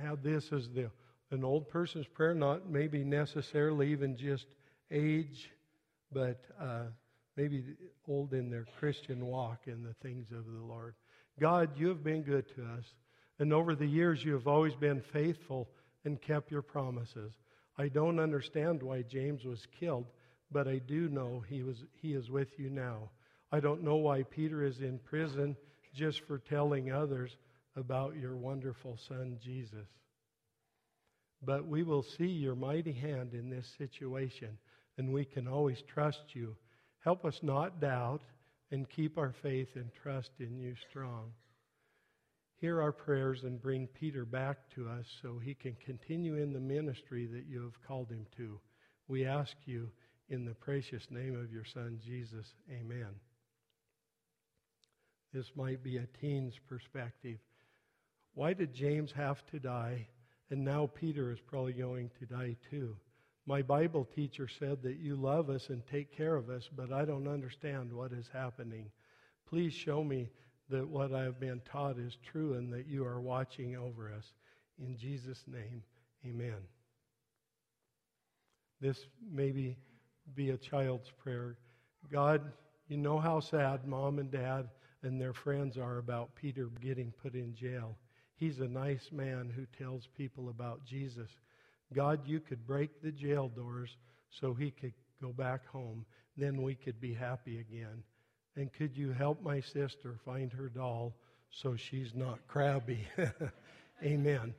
have 0.00 0.22
this 0.22 0.52
as 0.52 0.68
the 0.68 0.90
an 1.30 1.44
old 1.44 1.68
person's 1.68 2.06
prayer, 2.06 2.34
not 2.34 2.70
maybe 2.70 3.04
necessarily 3.04 3.92
even 3.92 4.16
just 4.16 4.46
age, 4.90 5.50
but 6.10 6.40
uh, 6.60 6.84
maybe 7.36 7.62
old 8.08 8.32
in 8.32 8.50
their 8.50 8.64
Christian 8.78 9.26
walk 9.26 9.60
in 9.66 9.82
the 9.82 9.94
things 10.02 10.26
of 10.32 10.46
the 10.46 10.64
Lord. 10.66 10.94
God, 11.38 11.70
you 11.76 11.88
have 11.88 12.02
been 12.02 12.22
good 12.22 12.46
to 12.56 12.62
us. 12.62 12.84
And 13.38 13.52
over 13.52 13.74
the 13.74 13.86
years, 13.86 14.24
you 14.24 14.32
have 14.32 14.48
always 14.48 14.74
been 14.74 15.02
faithful 15.12 15.68
and 16.04 16.20
kept 16.20 16.50
your 16.50 16.62
promises. 16.62 17.32
I 17.76 17.88
don't 17.88 18.18
understand 18.18 18.82
why 18.82 19.02
James 19.02 19.44
was 19.44 19.66
killed, 19.78 20.06
but 20.50 20.66
I 20.66 20.78
do 20.78 21.08
know 21.08 21.44
he, 21.46 21.62
was, 21.62 21.84
he 22.00 22.14
is 22.14 22.30
with 22.30 22.58
you 22.58 22.70
now. 22.70 23.10
I 23.52 23.60
don't 23.60 23.84
know 23.84 23.96
why 23.96 24.24
Peter 24.24 24.64
is 24.64 24.80
in 24.80 24.98
prison 24.98 25.56
just 25.94 26.22
for 26.26 26.38
telling 26.38 26.90
others 26.90 27.36
about 27.78 28.16
your 28.16 28.36
wonderful 28.36 28.98
son, 29.08 29.38
Jesus. 29.42 29.86
But 31.42 31.66
we 31.66 31.84
will 31.84 32.02
see 32.02 32.26
your 32.26 32.56
mighty 32.56 32.92
hand 32.92 33.32
in 33.32 33.48
this 33.48 33.66
situation, 33.78 34.58
and 34.96 35.12
we 35.12 35.24
can 35.24 35.46
always 35.46 35.82
trust 35.82 36.34
you. 36.34 36.56
Help 37.00 37.24
us 37.24 37.38
not 37.42 37.80
doubt 37.80 38.22
and 38.70 38.90
keep 38.90 39.16
our 39.16 39.34
faith 39.42 39.68
and 39.76 39.90
trust 40.02 40.30
in 40.40 40.58
you 40.58 40.74
strong. 40.90 41.30
Hear 42.60 42.82
our 42.82 42.92
prayers 42.92 43.44
and 43.44 43.62
bring 43.62 43.86
Peter 43.86 44.24
back 44.24 44.58
to 44.74 44.88
us 44.88 45.06
so 45.22 45.38
he 45.38 45.54
can 45.54 45.76
continue 45.84 46.36
in 46.36 46.52
the 46.52 46.60
ministry 46.60 47.26
that 47.26 47.46
you 47.48 47.62
have 47.62 47.80
called 47.86 48.10
him 48.10 48.26
to. 48.36 48.58
We 49.06 49.24
ask 49.24 49.54
you 49.64 49.88
in 50.28 50.44
the 50.44 50.54
precious 50.54 51.06
name 51.08 51.38
of 51.38 51.52
your 51.52 51.64
Son, 51.64 52.00
Jesus. 52.04 52.46
Amen. 52.70 53.14
This 55.32 55.46
might 55.54 55.84
be 55.84 55.98
a 55.98 56.08
teen's 56.20 56.54
perspective. 56.68 57.38
Why 58.34 58.52
did 58.52 58.72
James 58.72 59.12
have 59.12 59.44
to 59.46 59.58
die? 59.58 60.08
And 60.50 60.64
now 60.64 60.86
Peter 60.86 61.30
is 61.30 61.40
probably 61.40 61.72
going 61.72 62.10
to 62.18 62.26
die 62.26 62.56
too. 62.70 62.96
My 63.46 63.62
Bible 63.62 64.04
teacher 64.04 64.46
said 64.46 64.82
that 64.82 64.98
you 64.98 65.16
love 65.16 65.48
us 65.50 65.70
and 65.70 65.86
take 65.86 66.14
care 66.14 66.36
of 66.36 66.50
us, 66.50 66.68
but 66.74 66.92
I 66.92 67.04
don't 67.04 67.26
understand 67.26 67.92
what 67.92 68.12
is 68.12 68.28
happening. 68.32 68.90
Please 69.48 69.72
show 69.72 70.04
me 70.04 70.30
that 70.68 70.86
what 70.86 71.14
I 71.14 71.22
have 71.22 71.40
been 71.40 71.62
taught 71.64 71.98
is 71.98 72.18
true 72.22 72.54
and 72.54 72.72
that 72.72 72.86
you 72.86 73.04
are 73.04 73.20
watching 73.20 73.76
over 73.76 74.12
us. 74.12 74.32
In 74.78 74.96
Jesus' 74.96 75.44
name, 75.46 75.82
amen. 76.26 76.58
This 78.80 79.06
maybe 79.32 79.76
be 80.34 80.50
a 80.50 80.58
child's 80.58 81.10
prayer. 81.10 81.56
God, 82.12 82.52
you 82.86 82.96
know 82.96 83.18
how 83.18 83.40
sad 83.40 83.86
mom 83.86 84.18
and 84.18 84.30
dad 84.30 84.68
and 85.02 85.20
their 85.20 85.32
friends 85.32 85.78
are 85.78 85.98
about 85.98 86.34
Peter 86.34 86.68
getting 86.80 87.12
put 87.22 87.34
in 87.34 87.54
jail. 87.54 87.96
He's 88.38 88.60
a 88.60 88.68
nice 88.68 89.10
man 89.10 89.52
who 89.54 89.66
tells 89.84 90.06
people 90.16 90.48
about 90.48 90.84
Jesus. 90.84 91.28
God, 91.92 92.20
you 92.24 92.38
could 92.38 92.64
break 92.66 93.02
the 93.02 93.10
jail 93.10 93.48
doors 93.48 93.96
so 94.30 94.54
he 94.54 94.70
could 94.70 94.92
go 95.20 95.32
back 95.32 95.66
home. 95.66 96.06
Then 96.36 96.62
we 96.62 96.76
could 96.76 97.00
be 97.00 97.12
happy 97.12 97.58
again. 97.58 98.04
And 98.54 98.72
could 98.72 98.96
you 98.96 99.12
help 99.12 99.42
my 99.42 99.60
sister 99.60 100.16
find 100.24 100.52
her 100.52 100.68
doll 100.68 101.14
so 101.50 101.74
she's 101.74 102.14
not 102.14 102.38
crabby? 102.46 103.08
Amen. 104.04 104.54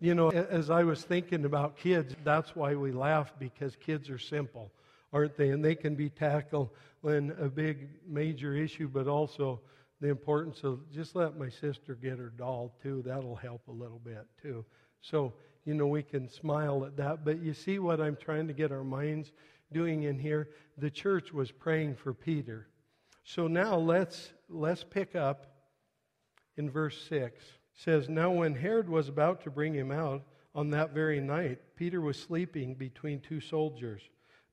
You 0.00 0.14
know, 0.14 0.30
as 0.30 0.68
I 0.70 0.82
was 0.82 1.02
thinking 1.02 1.44
about 1.44 1.76
kids, 1.76 2.16
that's 2.24 2.56
why 2.56 2.74
we 2.74 2.90
laugh 2.90 3.32
because 3.38 3.76
kids 3.76 4.10
are 4.10 4.18
simple, 4.18 4.72
aren't 5.12 5.36
they? 5.36 5.50
And 5.50 5.64
they 5.64 5.76
can 5.76 5.94
be 5.94 6.08
tackled 6.08 6.70
when 7.02 7.32
a 7.38 7.48
big 7.48 7.88
major 8.08 8.54
issue, 8.54 8.88
but 8.88 9.06
also 9.06 9.60
the 10.00 10.08
importance 10.08 10.64
of 10.64 10.90
just 10.90 11.14
let 11.14 11.38
my 11.38 11.48
sister 11.48 11.94
get 11.94 12.18
her 12.18 12.32
doll 12.36 12.74
too. 12.82 13.02
That'll 13.04 13.36
help 13.36 13.68
a 13.68 13.72
little 13.72 13.98
bit 13.98 14.26
too. 14.40 14.64
So, 15.02 15.34
you 15.64 15.74
know, 15.74 15.86
we 15.86 16.02
can 16.02 16.28
smile 16.28 16.84
at 16.84 16.96
that. 16.96 17.24
But 17.24 17.42
you 17.42 17.52
see 17.52 17.78
what 17.78 18.00
I'm 18.00 18.16
trying 18.16 18.46
to 18.48 18.54
get 18.54 18.72
our 18.72 18.84
minds 18.84 19.32
doing 19.72 20.04
in 20.04 20.18
here? 20.18 20.48
The 20.78 20.90
church 20.90 21.32
was 21.32 21.50
praying 21.50 21.96
for 21.96 22.14
Peter. 22.14 22.68
So 23.24 23.46
now 23.46 23.76
let's 23.76 24.32
let's 24.48 24.82
pick 24.82 25.14
up 25.14 25.46
in 26.56 26.70
verse 26.70 27.00
6. 27.08 27.42
It 27.42 27.50
says, 27.74 28.08
Now 28.08 28.30
when 28.30 28.54
Herod 28.54 28.88
was 28.88 29.08
about 29.08 29.42
to 29.44 29.50
bring 29.50 29.74
him 29.74 29.90
out 29.90 30.22
on 30.54 30.70
that 30.70 30.92
very 30.92 31.20
night, 31.20 31.58
Peter 31.76 32.00
was 32.00 32.18
sleeping 32.18 32.74
between 32.74 33.20
two 33.20 33.40
soldiers, 33.40 34.02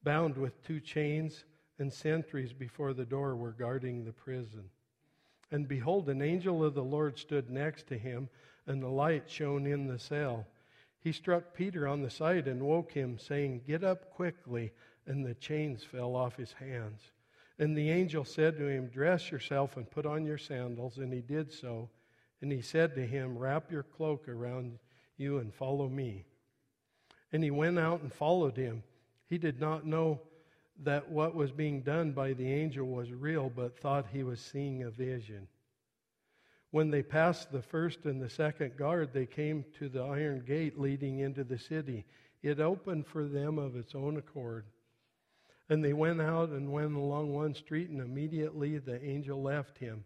bound 0.04 0.38
with 0.38 0.62
two 0.64 0.80
chains, 0.80 1.46
and 1.80 1.92
sentries 1.92 2.54
before 2.54 2.94
the 2.94 3.06
door 3.06 3.36
were 3.36 3.52
guarding 3.52 4.04
the 4.04 4.14
prison. 4.14 4.70
And 5.52 5.68
behold, 5.68 6.10
an 6.10 6.22
angel 6.22 6.64
of 6.64 6.74
the 6.74 6.84
Lord 6.84 7.18
stood 7.18 7.50
next 7.50 7.88
to 7.88 7.98
him, 7.98 8.30
and 8.66 8.82
the 8.82 8.90
light 8.90 9.30
shone 9.30 9.66
in 9.66 9.88
the 9.88 10.00
cell. 10.00 10.46
He 11.00 11.12
struck 11.12 11.54
Peter 11.54 11.88
on 11.88 12.02
the 12.02 12.10
side 12.10 12.48
and 12.48 12.62
woke 12.62 12.92
him, 12.92 13.18
saying, 13.18 13.62
Get 13.66 13.84
up 13.84 14.12
quickly. 14.12 14.72
And 15.06 15.26
the 15.26 15.36
chains 15.36 15.84
fell 15.84 16.18
off 16.18 16.36
his 16.36 16.52
hands. 16.52 17.00
And 17.60 17.78
the 17.78 17.90
angel 17.90 18.26
said 18.26 18.58
to 18.58 18.68
him, 18.68 18.88
Dress 18.88 19.32
yourself 19.32 19.78
and 19.78 19.90
put 19.90 20.06
on 20.06 20.26
your 20.26 20.38
sandals. 20.38 20.98
And 20.98 21.14
he 21.14 21.22
did 21.22 21.54
so. 21.54 21.90
And 22.42 22.52
he 22.52 22.62
said 22.62 22.94
to 22.96 23.06
him, 23.06 23.38
Wrap 23.38 23.72
your 23.72 23.84
cloak 23.84 24.28
around 24.28 24.80
you 25.16 25.38
and 25.38 25.54
follow 25.54 25.88
me. 25.88 26.26
And 27.32 27.44
he 27.44 27.52
went 27.52 27.80
out 27.80 28.02
and 28.02 28.12
followed 28.12 28.58
him. 28.58 28.84
He 29.28 29.38
did 29.38 29.60
not 29.60 29.86
know 29.86 30.22
that 30.84 31.10
what 31.10 31.36
was 31.36 31.52
being 31.52 31.82
done 31.82 32.12
by 32.12 32.34
the 32.34 32.52
angel 32.52 32.88
was 32.88 33.12
real, 33.12 33.50
but 33.50 33.78
thought 33.78 34.08
he 34.12 34.24
was 34.24 34.40
seeing 34.40 34.84
a 34.84 34.92
vision. 34.92 35.48
When 36.72 36.92
they 36.92 37.02
passed 37.02 37.52
the 37.52 37.62
first 37.62 38.06
and 38.06 38.22
the 38.22 38.30
second 38.30 38.78
guard, 38.78 39.12
they 39.14 39.26
came 39.26 39.66
to 39.80 39.90
the 39.90 40.04
iron 40.04 40.44
gate 40.46 40.80
leading 40.80 41.20
into 41.20 41.44
the 41.44 41.58
city. 41.58 42.06
It 42.44 42.60
opened 42.60 43.08
for 43.08 43.26
them 43.26 43.58
of 43.58 43.76
its 43.76 43.96
own 43.96 44.18
accord. 44.18 44.66
And 45.70 45.84
they 45.84 45.94
went 45.94 46.22
out 46.22 46.50
and 46.50 46.72
went 46.72 46.96
along 46.96 47.34
one 47.34 47.54
street, 47.54 47.90
and 47.90 48.00
immediately 48.00 48.78
the 48.78 49.04
angel 49.04 49.42
left 49.42 49.78
him. 49.78 50.04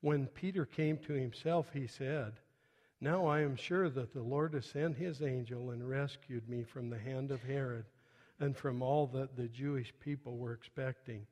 When 0.00 0.26
Peter 0.26 0.64
came 0.64 0.98
to 0.98 1.12
himself, 1.12 1.70
he 1.72 1.86
said, 1.86 2.34
Now 3.00 3.26
I 3.26 3.40
am 3.40 3.56
sure 3.56 3.88
that 3.90 4.12
the 4.12 4.22
Lord 4.22 4.54
has 4.54 4.66
sent 4.66 4.96
his 4.96 5.22
angel 5.22 5.70
and 5.70 5.88
rescued 5.88 6.48
me 6.48 6.62
from 6.62 6.90
the 6.90 6.98
hand 6.98 7.30
of 7.30 7.42
Herod 7.42 7.84
and 8.42 8.56
from 8.56 8.82
all 8.82 9.06
that 9.06 9.36
the 9.36 9.46
Jewish 9.46 9.94
people 10.00 10.36
were 10.36 10.52
expecting. 10.52 11.24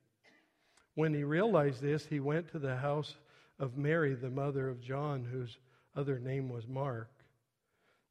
When 0.95 1.13
he 1.13 1.25
realized 1.25 1.81
this, 1.81 2.05
he 2.05 2.21
went 2.21 2.49
to 2.51 2.59
the 2.59 2.77
house 2.77 3.15
of 3.59 3.77
Mary, 3.77 4.15
the 4.15 4.29
mother 4.29 4.69
of 4.69 4.81
John, 4.81 5.25
whose 5.25 5.57
other 5.93 6.19
name 6.19 6.47
was 6.47 6.67
Mark, 6.67 7.11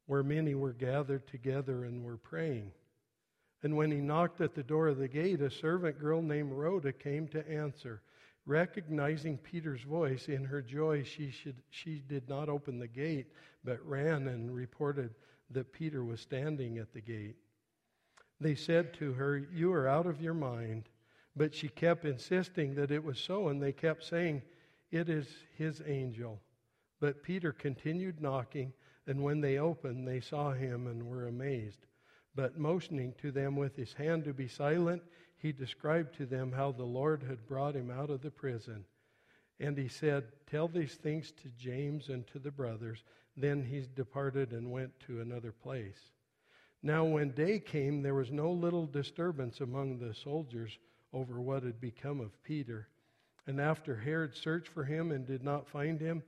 where 0.05 0.21
many 0.21 0.53
were 0.53 0.73
gathered 0.73 1.27
together 1.27 1.83
and 1.83 2.03
were 2.03 2.17
praying. 2.17 2.73
And 3.63 3.75
when 3.75 3.89
he 3.89 3.97
knocked 3.97 4.39
at 4.39 4.53
the 4.53 4.61
door 4.61 4.87
of 4.87 4.99
the 4.99 5.07
gate, 5.07 5.41
a 5.41 5.49
servant 5.49 5.99
girl 5.99 6.21
named 6.21 6.51
Rhoda 6.51 6.93
came 6.93 7.27
to 7.29 7.49
answer. 7.49 8.03
Recognizing 8.45 9.39
Peter's 9.39 9.81
voice, 9.81 10.27
in 10.27 10.45
her 10.45 10.61
joy, 10.61 11.03
she, 11.03 11.31
should, 11.31 11.57
she 11.71 12.03
did 12.07 12.29
not 12.29 12.49
open 12.49 12.77
the 12.77 12.87
gate, 12.87 13.31
but 13.63 13.83
ran 13.83 14.27
and 14.27 14.53
reported 14.53 15.15
that 15.49 15.73
Peter 15.73 16.03
was 16.03 16.21
standing 16.21 16.77
at 16.77 16.93
the 16.93 17.01
gate. 17.01 17.37
They 18.41 18.55
said 18.55 18.93
to 18.95 19.13
her, 19.13 19.37
You 19.37 19.71
are 19.71 19.87
out 19.87 20.07
of 20.07 20.19
your 20.19 20.33
mind. 20.33 20.89
But 21.35 21.53
she 21.53 21.69
kept 21.69 22.05
insisting 22.05 22.73
that 22.75 22.91
it 22.91 23.03
was 23.03 23.19
so, 23.19 23.47
and 23.47 23.61
they 23.61 23.71
kept 23.71 24.03
saying, 24.03 24.41
It 24.89 25.09
is 25.09 25.27
his 25.55 25.81
angel. 25.85 26.41
But 26.99 27.23
Peter 27.23 27.53
continued 27.53 28.19
knocking, 28.19 28.73
and 29.05 29.23
when 29.23 29.41
they 29.41 29.59
opened, 29.59 30.07
they 30.07 30.19
saw 30.19 30.51
him 30.51 30.87
and 30.87 31.07
were 31.07 31.27
amazed. 31.27 31.85
But 32.35 32.57
motioning 32.57 33.13
to 33.19 33.31
them 33.31 33.55
with 33.55 33.75
his 33.75 33.93
hand 33.93 34.25
to 34.25 34.33
be 34.33 34.47
silent, 34.47 35.03
he 35.37 35.51
described 35.51 36.15
to 36.15 36.25
them 36.25 36.51
how 36.51 36.71
the 36.71 36.83
Lord 36.83 37.23
had 37.23 37.47
brought 37.47 37.75
him 37.75 37.91
out 37.91 38.09
of 38.09 38.21
the 38.21 38.31
prison. 38.31 38.85
And 39.59 39.77
he 39.77 39.87
said, 39.87 40.31
Tell 40.47 40.67
these 40.67 40.95
things 40.95 41.31
to 41.43 41.49
James 41.57 42.09
and 42.09 42.25
to 42.27 42.39
the 42.39 42.51
brothers. 42.51 43.03
Then 43.37 43.63
he 43.63 43.85
departed 43.95 44.51
and 44.51 44.71
went 44.71 44.99
to 45.01 45.21
another 45.21 45.51
place. 45.51 46.11
Now, 46.83 47.05
when 47.05 47.31
day 47.31 47.59
came, 47.59 48.01
there 48.01 48.15
was 48.15 48.31
no 48.31 48.51
little 48.51 48.87
disturbance 48.87 49.61
among 49.61 49.99
the 49.99 50.13
soldiers 50.15 50.77
over 51.13 51.39
what 51.39 51.63
had 51.63 51.79
become 51.79 52.19
of 52.19 52.43
Peter. 52.43 52.87
And 53.45 53.59
after 53.59 53.95
Herod 53.95 54.35
searched 54.35 54.69
for 54.69 54.83
him 54.83 55.11
and 55.11 55.25
did 55.25 55.43
not 55.43 55.67
find 55.67 55.99
him, 55.99 56.23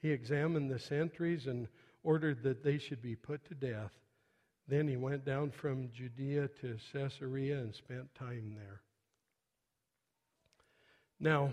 he 0.00 0.10
examined 0.10 0.70
the 0.70 0.78
sentries 0.78 1.46
and 1.46 1.68
ordered 2.02 2.42
that 2.42 2.64
they 2.64 2.78
should 2.78 3.00
be 3.00 3.14
put 3.14 3.44
to 3.46 3.54
death. 3.54 3.92
Then 4.66 4.88
he 4.88 4.96
went 4.96 5.24
down 5.24 5.50
from 5.50 5.90
Judea 5.92 6.48
to 6.60 6.78
Caesarea 6.92 7.58
and 7.58 7.74
spent 7.74 8.12
time 8.14 8.54
there. 8.56 8.80
Now, 11.20 11.52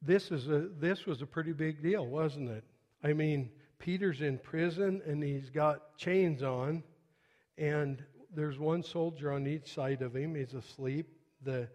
this, 0.00 0.30
is 0.30 0.48
a, 0.48 0.68
this 0.80 1.04
was 1.04 1.20
a 1.20 1.26
pretty 1.26 1.52
big 1.52 1.82
deal, 1.82 2.06
wasn't 2.06 2.50
it? 2.50 2.64
I 3.02 3.12
mean, 3.12 3.50
Peter's 3.84 4.22
in 4.22 4.38
prison 4.38 5.02
and 5.06 5.22
he's 5.22 5.50
got 5.50 5.98
chains 5.98 6.42
on, 6.42 6.82
and 7.58 8.02
there's 8.34 8.58
one 8.58 8.82
soldier 8.82 9.30
on 9.30 9.46
each 9.46 9.74
side 9.74 10.00
of 10.00 10.16
him. 10.16 10.34
He's 10.34 10.54
asleep. 10.54 11.06
The 11.42 11.68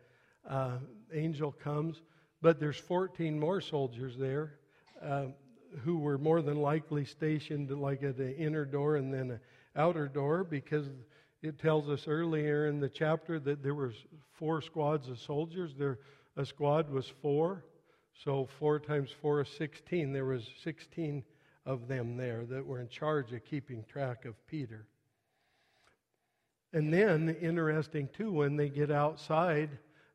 uh, 0.50 0.80
angel 1.14 1.52
comes, 1.52 2.02
but 2.42 2.60
there's 2.60 2.78
14 2.78 3.40
more 3.40 3.62
soldiers 3.62 4.18
there. 4.18 4.56
Uh, 5.00 5.28
who 5.84 6.00
were 6.00 6.18
more 6.18 6.42
than 6.42 6.58
likely 6.58 7.06
stationed 7.06 7.70
like 7.80 8.02
at 8.02 8.18
the 8.18 8.36
inner 8.36 8.66
door 8.66 8.96
and 8.96 9.14
then 9.14 9.30
an 9.30 9.40
outer 9.76 10.08
door 10.08 10.44
because 10.44 10.88
it 11.44 11.60
tells 11.60 11.88
us 11.90 12.08
earlier 12.08 12.66
in 12.66 12.80
the 12.80 12.90
chapter 12.90 13.40
that 13.40 13.62
there 13.62 13.76
was 13.76 13.94
four 14.32 14.64
squads 14.64 15.10
of 15.10 15.20
soldiers. 15.20 15.76
There, 15.78 16.00
a 16.36 16.44
squad 16.44 16.90
was 16.90 17.08
four, 17.22 17.66
so 18.24 18.50
four 18.58 18.80
times 18.80 19.12
four 19.22 19.42
is 19.42 19.50
16. 19.60 20.12
There 20.12 20.26
was 20.26 20.50
16 20.64 21.24
of 21.70 21.88
them 21.88 22.18
there 22.18 22.46
that 22.46 22.66
were 22.66 22.82
in 22.82 22.90
charge 22.90 23.32
of 23.32 23.46
keeping 23.46 23.84
track 23.84 24.26
of 24.26 24.36
Peter. 24.48 24.88
And 26.74 26.92
then, 26.92 27.30
interesting 27.40 28.10
too, 28.12 28.32
when 28.32 28.58
they 28.58 28.70
get 28.70 28.90
outside 28.90 29.70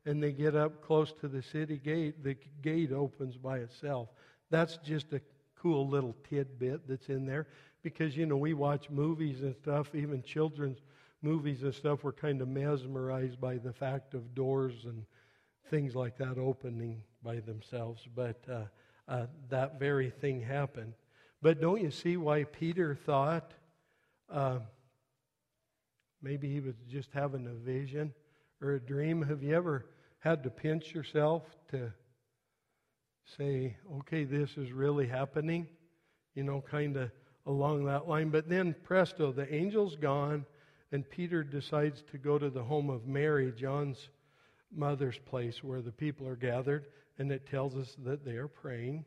and 0.05 0.21
they 0.21 0.33
get 0.33 0.53
up 0.53 0.81
close 0.81 1.13
to 1.21 1.29
the 1.29 1.41
city 1.41 1.77
gate, 1.77 2.23
the 2.25 2.35
gate 2.61 2.91
opens 2.91 3.37
by 3.37 3.59
itself. 3.59 4.09
That's 4.51 4.77
just 4.77 5.13
a 5.13 5.21
cool 5.57 5.87
little 5.87 6.13
tidbit 6.29 6.89
that's 6.89 7.07
in 7.07 7.25
there 7.25 7.47
because, 7.83 8.17
you 8.17 8.25
know, 8.25 8.37
we 8.37 8.53
watch 8.53 8.89
movies 8.89 9.41
and 9.41 9.55
stuff, 9.55 9.95
even 9.95 10.21
children's 10.23 10.79
movies 11.21 11.63
and 11.63 11.73
stuff, 11.73 12.03
we're 12.03 12.11
kind 12.11 12.41
of 12.41 12.49
mesmerized 12.49 13.39
by 13.39 13.57
the 13.57 13.71
fact 13.71 14.13
of 14.13 14.35
doors 14.35 14.83
and 14.83 15.05
things 15.69 15.95
like 15.95 16.17
that 16.17 16.37
opening 16.37 17.01
by 17.23 17.39
themselves. 17.39 18.05
But 18.13 18.43
uh, 18.51 18.65
uh, 19.07 19.27
that 19.49 19.79
very 19.79 20.09
thing 20.09 20.41
happened. 20.41 20.93
But 21.45 21.61
don't 21.61 21.79
you 21.79 21.91
see 21.91 22.17
why 22.17 22.43
Peter 22.45 22.95
thought 22.95 23.51
uh, 24.33 24.57
maybe 26.19 26.51
he 26.51 26.59
was 26.59 26.73
just 26.89 27.11
having 27.13 27.45
a 27.45 27.53
vision 27.53 28.15
or 28.63 28.71
a 28.71 28.79
dream? 28.79 29.21
Have 29.21 29.43
you 29.43 29.53
ever 29.53 29.85
had 30.17 30.41
to 30.41 30.49
pinch 30.49 30.91
yourself 30.91 31.43
to 31.69 31.93
say, 33.37 33.77
okay, 33.97 34.23
this 34.23 34.57
is 34.57 34.71
really 34.71 35.05
happening? 35.05 35.67
You 36.33 36.45
know, 36.45 36.61
kind 36.61 36.97
of 36.97 37.11
along 37.45 37.85
that 37.85 38.07
line. 38.07 38.31
But 38.31 38.49
then, 38.49 38.75
presto, 38.81 39.31
the 39.31 39.47
angel's 39.53 39.95
gone, 39.95 40.47
and 40.91 41.07
Peter 41.07 41.43
decides 41.43 42.01
to 42.09 42.17
go 42.17 42.39
to 42.39 42.49
the 42.49 42.63
home 42.63 42.89
of 42.89 43.05
Mary, 43.05 43.53
John's 43.55 44.09
mother's 44.75 45.19
place, 45.19 45.63
where 45.63 45.83
the 45.83 45.91
people 45.91 46.27
are 46.27 46.35
gathered, 46.35 46.87
and 47.19 47.31
it 47.31 47.45
tells 47.45 47.75
us 47.75 47.95
that 48.03 48.25
they 48.25 48.37
are 48.37 48.47
praying. 48.47 49.05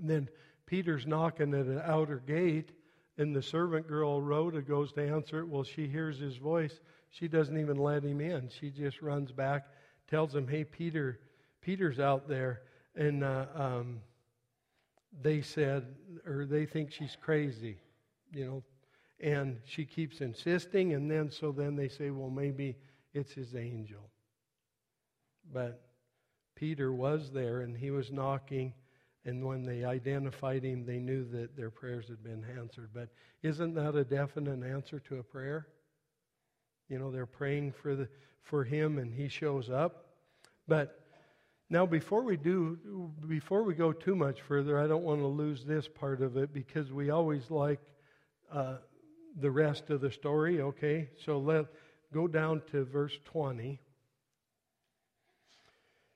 And 0.00 0.08
then 0.08 0.28
Peter's 0.66 1.06
knocking 1.06 1.54
at 1.54 1.66
an 1.66 1.82
outer 1.84 2.22
gate, 2.26 2.72
and 3.18 3.34
the 3.34 3.42
servant 3.42 3.86
girl, 3.86 4.20
Rhoda, 4.20 4.62
goes 4.62 4.92
to 4.94 5.02
answer 5.02 5.40
it. 5.40 5.48
Well, 5.48 5.62
she 5.62 5.86
hears 5.86 6.18
his 6.18 6.36
voice. 6.36 6.80
She 7.10 7.28
doesn't 7.28 7.58
even 7.58 7.76
let 7.76 8.04
him 8.04 8.20
in. 8.20 8.48
She 8.48 8.70
just 8.70 9.02
runs 9.02 9.30
back, 9.30 9.66
tells 10.10 10.34
him, 10.34 10.48
Hey, 10.48 10.64
Peter, 10.64 11.20
Peter's 11.60 12.00
out 12.00 12.28
there. 12.28 12.62
And 12.96 13.22
uh, 13.22 13.46
um, 13.54 14.00
they 15.22 15.42
said, 15.42 15.94
or 16.26 16.44
they 16.44 16.66
think 16.66 16.90
she's 16.90 17.16
crazy, 17.20 17.78
you 18.32 18.44
know. 18.44 18.62
And 19.20 19.60
she 19.64 19.84
keeps 19.84 20.20
insisting, 20.20 20.92
and 20.92 21.08
then 21.10 21.30
so 21.30 21.52
then 21.52 21.76
they 21.76 21.88
say, 21.88 22.10
Well, 22.10 22.30
maybe 22.30 22.76
it's 23.12 23.32
his 23.32 23.54
angel. 23.54 24.10
But 25.52 25.82
Peter 26.56 26.92
was 26.92 27.30
there, 27.30 27.60
and 27.60 27.76
he 27.76 27.90
was 27.90 28.10
knocking 28.10 28.72
and 29.24 29.44
when 29.44 29.62
they 29.62 29.84
identified 29.84 30.64
him, 30.64 30.84
they 30.84 30.98
knew 30.98 31.24
that 31.30 31.56
their 31.56 31.70
prayers 31.70 32.08
had 32.08 32.22
been 32.22 32.44
answered. 32.58 32.90
But 32.92 33.08
isn't 33.42 33.74
that 33.74 33.96
a 33.96 34.04
definite 34.04 34.62
answer 34.62 35.00
to 35.00 35.18
a 35.18 35.22
prayer? 35.22 35.68
You 36.88 36.98
know, 36.98 37.10
they're 37.10 37.24
praying 37.24 37.72
for, 37.72 37.94
the, 37.96 38.08
for 38.42 38.64
him 38.64 38.98
and 38.98 39.12
he 39.12 39.28
shows 39.28 39.70
up. 39.70 40.06
But 40.68 41.00
now, 41.70 41.86
before 41.86 42.22
we 42.22 42.36
do, 42.36 43.10
before 43.26 43.62
we 43.62 43.74
go 43.74 43.92
too 43.92 44.14
much 44.14 44.42
further, 44.42 44.78
I 44.78 44.86
don't 44.86 45.02
want 45.02 45.20
to 45.20 45.26
lose 45.26 45.64
this 45.64 45.88
part 45.88 46.20
of 46.20 46.36
it 46.36 46.52
because 46.52 46.92
we 46.92 47.08
always 47.08 47.50
like 47.50 47.80
uh, 48.52 48.76
the 49.40 49.50
rest 49.50 49.88
of 49.88 50.02
the 50.02 50.10
story. 50.10 50.60
Okay, 50.60 51.08
so 51.24 51.38
let's 51.38 51.68
go 52.12 52.28
down 52.28 52.60
to 52.72 52.84
verse 52.84 53.18
20 53.24 53.80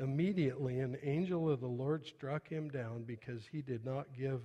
Immediately, 0.00 0.80
an 0.80 0.96
angel 1.02 1.48
of 1.50 1.60
the 1.60 1.66
Lord 1.66 2.04
struck 2.04 2.48
him 2.48 2.68
down 2.68 3.04
because 3.04 3.42
he 3.50 3.62
did 3.62 3.84
not 3.84 4.06
give 4.16 4.40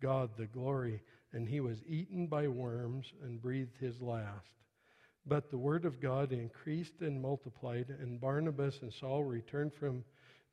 God 0.00 0.30
the 0.36 0.46
glory, 0.46 1.02
and 1.32 1.48
he 1.48 1.60
was 1.60 1.82
eaten 1.86 2.26
by 2.26 2.48
worms 2.48 3.06
and 3.22 3.40
breathed 3.40 3.76
his 3.78 4.00
last. 4.00 4.50
But 5.26 5.50
the 5.50 5.58
word 5.58 5.84
of 5.84 6.00
God 6.00 6.32
increased 6.32 7.00
and 7.00 7.20
multiplied, 7.20 7.94
and 8.00 8.20
Barnabas 8.20 8.80
and 8.82 8.92
Saul 8.92 9.24
returned 9.24 9.74
from 9.74 10.04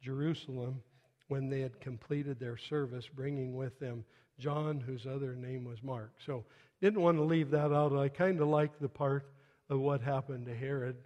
Jerusalem 0.01 0.81
when 1.27 1.49
they 1.49 1.61
had 1.61 1.79
completed 1.79 2.39
their 2.39 2.57
service, 2.57 3.07
bringing 3.07 3.55
with 3.55 3.79
them 3.79 4.03
John, 4.37 4.79
whose 4.79 5.07
other 5.07 5.35
name 5.35 5.63
was 5.63 5.81
Mark. 5.81 6.11
So, 6.25 6.43
didn't 6.81 7.01
want 7.01 7.17
to 7.17 7.23
leave 7.23 7.49
that 7.51 7.73
out. 7.73 7.95
I 7.97 8.09
kind 8.09 8.39
of 8.41 8.47
like 8.47 8.79
the 8.79 8.89
part 8.89 9.31
of 9.69 9.79
what 9.79 10.01
happened 10.01 10.45
to 10.45 10.55
Herod 10.55 10.97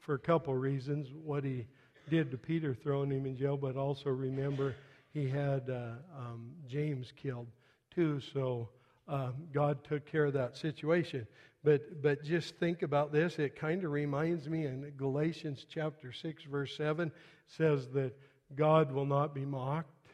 for 0.00 0.14
a 0.14 0.18
couple 0.18 0.54
reasons. 0.54 1.08
What 1.12 1.44
he 1.44 1.66
did 2.08 2.30
to 2.30 2.38
Peter 2.38 2.74
throwing 2.74 3.10
him 3.10 3.26
in 3.26 3.36
jail, 3.36 3.56
but 3.56 3.76
also 3.76 4.10
remember 4.10 4.74
he 5.12 5.28
had 5.28 5.68
uh, 5.68 5.92
um, 6.16 6.52
James 6.66 7.12
killed 7.16 7.48
too. 7.94 8.20
So 8.20 8.68
um, 9.08 9.34
God 9.52 9.84
took 9.84 10.06
care 10.06 10.26
of 10.26 10.32
that 10.34 10.56
situation. 10.56 11.26
But 11.64 12.02
but 12.02 12.24
just 12.24 12.56
think 12.56 12.82
about 12.82 13.12
this. 13.12 13.38
It 13.38 13.54
kind 13.54 13.84
of 13.84 13.92
reminds 13.92 14.48
me 14.48 14.66
in 14.66 14.92
Galatians 14.96 15.64
chapter 15.68 16.12
six, 16.12 16.42
verse 16.44 16.76
seven, 16.76 17.12
says 17.46 17.88
that 17.94 18.18
God 18.56 18.90
will 18.90 19.06
not 19.06 19.34
be 19.34 19.44
mocked, 19.44 20.08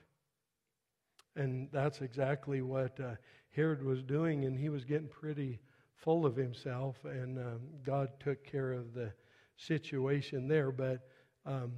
and 1.36 1.68
that's 1.72 2.02
exactly 2.02 2.60
what 2.60 3.00
uh, 3.00 3.14
Herod 3.56 3.82
was 3.82 4.02
doing, 4.02 4.44
and 4.44 4.58
he 4.58 4.68
was 4.68 4.84
getting 4.84 5.08
pretty 5.08 5.58
full 5.96 6.26
of 6.26 6.36
himself, 6.36 6.96
and 7.04 7.38
um, 7.38 7.60
God 7.84 8.10
took 8.20 8.44
care 8.44 8.72
of 8.72 8.92
the 8.92 9.12
situation 9.56 10.48
there. 10.48 10.70
But 10.70 11.08
um, 11.48 11.72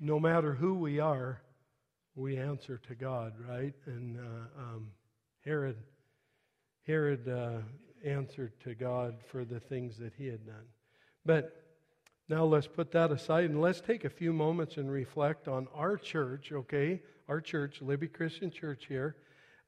no 0.00 0.18
matter 0.18 0.54
who 0.54 0.74
we 0.74 1.00
are, 1.00 1.42
we 2.14 2.38
answer 2.38 2.78
to 2.88 2.94
God, 2.94 3.34
right? 3.46 3.74
And 3.84 4.18
uh, 4.18 4.60
um, 4.60 4.88
Herod, 5.44 5.76
Herod 6.86 7.28
uh, 7.28 7.58
answered 8.04 8.58
to 8.64 8.74
God 8.74 9.16
for 9.30 9.44
the 9.44 9.60
things 9.60 9.98
that 9.98 10.14
he 10.16 10.26
had 10.26 10.46
done. 10.46 10.64
But 11.26 11.62
now 12.28 12.44
let's 12.44 12.66
put 12.66 12.90
that 12.92 13.12
aside 13.12 13.50
and 13.50 13.60
let's 13.60 13.82
take 13.82 14.04
a 14.04 14.10
few 14.10 14.32
moments 14.32 14.78
and 14.78 14.90
reflect 14.90 15.46
on 15.46 15.68
our 15.74 15.98
church, 15.98 16.52
okay? 16.52 17.02
Our 17.28 17.42
church, 17.42 17.82
Libby 17.82 18.08
Christian 18.08 18.50
Church 18.50 18.86
here, 18.88 19.16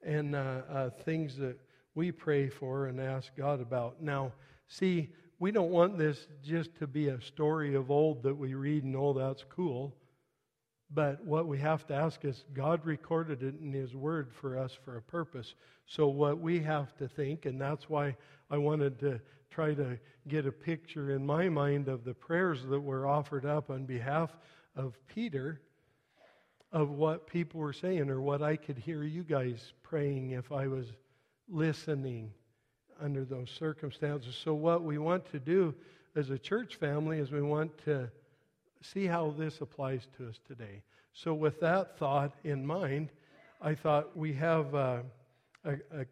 and 0.03 0.35
uh, 0.35 0.61
uh 0.71 0.89
things 0.89 1.37
that 1.37 1.59
we 1.93 2.11
pray 2.11 2.49
for 2.49 2.87
and 2.87 2.99
ask 2.99 3.35
God 3.37 3.61
about. 3.61 4.01
Now, 4.01 4.31
see, 4.67 5.09
we 5.39 5.51
don't 5.51 5.71
want 5.71 5.97
this 5.97 6.27
just 6.43 6.75
to 6.75 6.87
be 6.87 7.07
a 7.07 7.21
story 7.21 7.73
of 7.73 7.89
old 7.89 8.23
that 8.23 8.35
we 8.35 8.53
read 8.53 8.83
and 8.83 8.95
oh, 8.95 9.13
that's 9.13 9.45
cool. 9.49 9.95
But 10.91 11.23
what 11.23 11.47
we 11.47 11.57
have 11.59 11.85
to 11.87 11.93
ask 11.93 12.25
is 12.25 12.43
God 12.53 12.85
recorded 12.85 13.43
it 13.43 13.55
in 13.61 13.71
His 13.71 13.95
Word 13.95 14.33
for 14.33 14.57
us 14.57 14.77
for 14.83 14.97
a 14.97 15.01
purpose. 15.01 15.53
So, 15.85 16.07
what 16.07 16.39
we 16.39 16.59
have 16.59 16.95
to 16.97 17.07
think, 17.07 17.45
and 17.45 17.61
that's 17.61 17.89
why 17.89 18.17
I 18.49 18.57
wanted 18.57 18.99
to 18.99 19.21
try 19.51 19.75
to 19.75 19.99
get 20.27 20.45
a 20.45 20.51
picture 20.51 21.15
in 21.15 21.25
my 21.25 21.47
mind 21.47 21.87
of 21.87 22.03
the 22.03 22.13
prayers 22.13 22.65
that 22.65 22.79
were 22.79 23.07
offered 23.07 23.45
up 23.45 23.69
on 23.69 23.85
behalf 23.85 24.35
of 24.75 24.97
Peter, 25.07 25.61
of 26.71 26.89
what 26.89 27.27
people 27.27 27.59
were 27.59 27.73
saying, 27.73 28.09
or 28.09 28.19
what 28.19 28.41
I 28.41 28.55
could 28.55 28.77
hear 28.77 29.03
you 29.03 29.23
guys 29.23 29.73
praying 29.83 30.31
if 30.31 30.51
I 30.51 30.67
was 30.67 30.87
listening 31.47 32.31
under 33.01 33.25
those 33.25 33.49
circumstances. 33.49 34.39
So, 34.43 34.53
what 34.53 34.83
we 34.83 34.97
want 34.97 35.29
to 35.31 35.39
do 35.39 35.73
as 36.15 36.29
a 36.29 36.37
church 36.37 36.75
family 36.75 37.19
is 37.19 37.31
we 37.31 37.41
want 37.41 37.71
to 37.85 38.09
see 38.81 39.05
how 39.05 39.33
this 39.37 39.61
applies 39.61 40.07
to 40.17 40.27
us 40.27 40.39
today. 40.47 40.81
So, 41.13 41.33
with 41.33 41.59
that 41.59 41.97
thought 41.97 42.33
in 42.43 42.65
mind, 42.65 43.09
I 43.61 43.75
thought 43.75 44.15
we 44.15 44.33
have 44.33 44.73
uh, 44.73 44.99
a, 45.65 45.73
a 45.91 46.05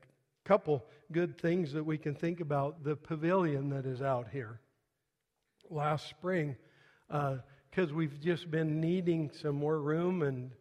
couple 0.45 0.85
good 1.11 1.39
things 1.39 1.73
that 1.73 1.83
we 1.83 1.97
can 1.97 2.15
think 2.15 2.39
about. 2.39 2.83
The 2.83 2.95
pavilion 2.95 3.69
that 3.69 3.85
is 3.85 4.01
out 4.01 4.27
here. 4.31 4.59
Last 5.69 6.09
spring, 6.09 6.55
because 7.09 7.91
uh, 7.91 7.95
we've 7.95 8.19
just 8.21 8.49
been 8.49 8.79
needing 8.79 9.31
some 9.41 9.55
more 9.55 9.79
room 9.79 10.21
and 10.23 10.51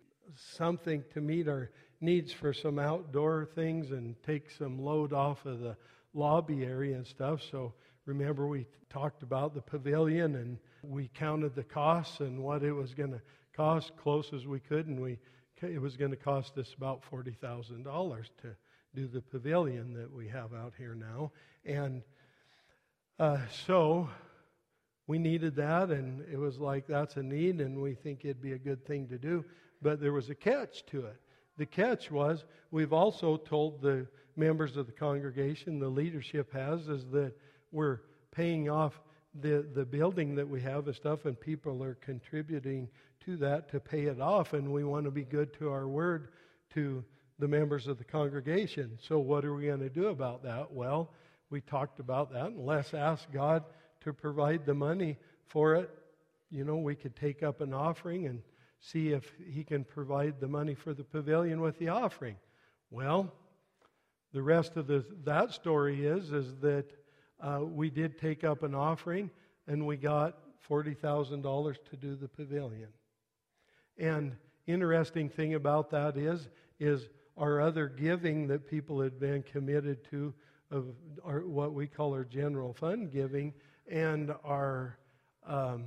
something 0.57 1.05
to 1.15 1.21
meet 1.21 1.49
our 1.49 1.71
needs 2.01 2.33
for 2.33 2.53
some 2.53 2.79
outdoor 2.79 3.49
things 3.55 3.91
and 3.91 4.15
take 4.23 4.51
some 4.51 4.79
load 4.79 5.13
off 5.13 5.45
of 5.47 5.61
the 5.61 5.77
lobby 6.17 6.65
area 6.65 6.97
and 6.97 7.07
stuff. 7.07 7.43
So 7.51 7.75
remember 8.07 8.47
we 8.47 8.67
talked 8.91 9.23
about 9.23 9.55
the 9.55 9.61
pavilion 9.61 10.37
and 10.37 10.59
we 10.83 11.11
counted 11.15 11.55
the 11.55 11.63
costs 11.63 12.21
and 12.21 12.43
what 12.43 12.63
it 12.63 12.73
was 12.73 12.95
going 12.95 13.13
to 13.13 13.21
cost 13.55 13.93
close 13.97 14.33
as 14.33 14.47
we 14.47 14.61
could, 14.61 14.87
and 14.87 15.01
we 15.01 15.19
it 15.63 15.81
was 15.81 15.97
going 15.97 16.11
to 16.11 16.17
cost 16.17 16.59
us 16.59 16.75
about 16.77 17.03
forty 17.05 17.33
thousand 17.33 17.85
dollars 17.85 18.31
to 18.43 18.49
do 18.95 19.07
the 19.09 19.23
pavilion 19.23 19.95
that 19.95 20.13
we 20.13 20.29
have 20.29 20.53
out 20.55 20.75
here 20.77 20.95
now, 20.95 21.33
and 21.65 22.03
uh, 23.19 23.39
so 23.67 24.09
we 25.07 25.19
needed 25.19 25.57
that, 25.57 25.91
and 25.91 26.23
it 26.31 26.37
was 26.37 26.59
like 26.59 26.87
that's 26.87 27.17
a 27.17 27.23
need, 27.23 27.61
and 27.61 27.81
we 27.81 27.95
think 27.95 28.25
it'd 28.25 28.43
be 28.43 28.53
a 28.53 28.59
good 28.59 28.85
thing 28.85 29.09
to 29.09 29.19
do. 29.19 29.45
But 29.81 30.01
there 30.01 30.13
was 30.13 30.29
a 30.29 30.35
catch 30.35 30.85
to 30.87 31.07
it. 31.07 31.17
The 31.57 31.67
catch 31.67 32.11
was 32.11 32.45
we've 32.71 32.93
also 32.93 33.39
told 33.39 33.81
the 33.81 34.07
members 34.37 34.77
of 34.77 34.87
the 34.87 34.93
congregation, 34.93 35.79
the 35.79 35.89
leadership 35.89 36.53
has, 36.53 36.89
is 36.89 37.05
that 37.13 37.33
we're 37.73 38.01
paying 38.31 38.69
off 38.69 39.01
the, 39.41 39.67
the 39.75 39.85
building 39.85 40.35
that 40.37 40.49
we 40.49 40.61
have 40.63 40.87
and 40.87 40.97
stuff, 40.97 41.25
and 41.25 41.39
people 41.39 41.83
are 41.83 41.95
contributing 41.95 42.89
to 43.25 43.37
that 43.39 43.71
to 43.71 43.81
pay 43.81 44.05
it 44.05 44.21
off, 44.21 44.53
and 44.53 44.73
we 44.73 44.85
want 44.85 45.05
to 45.05 45.11
be 45.11 45.25
good 45.25 45.53
to 45.59 45.71
our 45.71 45.89
word 45.89 46.29
to 46.75 47.05
the 47.39 47.49
members 47.49 47.87
of 47.87 47.99
the 47.99 48.05
congregation. 48.05 48.99
So, 49.07 49.19
what 49.19 49.45
are 49.45 49.55
we 49.55 49.67
going 49.67 49.81
to 49.81 49.89
do 49.89 50.07
about 50.07 50.43
that? 50.45 50.73
Well, 50.73 51.11
we 51.51 51.61
talked 51.61 52.01
about 52.01 52.33
that, 52.33 52.47
and 52.47 52.65
let's 52.65 52.95
ask 52.95 53.31
God 53.33 53.65
to 54.05 54.13
provide 54.13 54.65
the 54.65 54.75
money 54.75 55.19
for 55.47 55.75
it. 55.75 55.91
You 56.51 56.65
know, 56.65 56.77
we 56.77 56.95
could 56.95 57.17
take 57.17 57.43
up 57.43 57.61
an 57.61 57.75
offering 57.75 58.27
and 58.27 58.43
see 58.81 59.11
if 59.11 59.25
He 59.51 59.65
can 59.65 59.85
provide 59.85 60.41
the 60.41 60.49
money 60.49 60.75
for 60.75 60.95
the 60.95 61.05
pavilion 61.05 61.61
with 61.61 61.79
the 61.79 61.89
offering. 61.89 62.37
Well, 62.91 63.33
the 64.33 64.43
rest 64.43 64.77
of 64.77 64.87
the, 64.87 65.05
that 65.25 65.53
story 65.53 66.07
is 66.07 66.33
is 66.33 66.57
that 66.61 66.87
uh, 67.41 67.61
we 67.63 67.91
did 67.91 68.19
take 68.19 68.45
up 68.45 68.63
an 68.63 68.75
offering 68.75 69.31
and 69.67 69.87
we 69.87 69.97
got 69.97 70.39
$40,000 70.69 71.77
to 71.91 71.97
do 71.97 72.17
the 72.17 72.29
pavilion. 72.29 72.89
And 73.99 74.37
interesting 74.67 75.29
thing 75.29 75.55
about 75.55 75.91
that 75.91 76.17
is, 76.17 76.49
is 76.79 77.09
our 77.37 77.61
other 77.61 77.89
giving 77.89 78.47
that 78.49 78.69
people 78.69 79.01
had 79.01 79.19
been 79.19 79.43
committed 79.43 80.05
to 80.11 80.35
of 80.71 80.87
our, 81.25 81.41
what 81.41 81.73
we 81.73 81.87
call 81.87 82.13
our 82.13 82.25
general 82.25 82.75
fund 82.75 83.13
giving 83.13 83.53
and 83.89 84.35
our 84.45 84.99
um, 85.47 85.85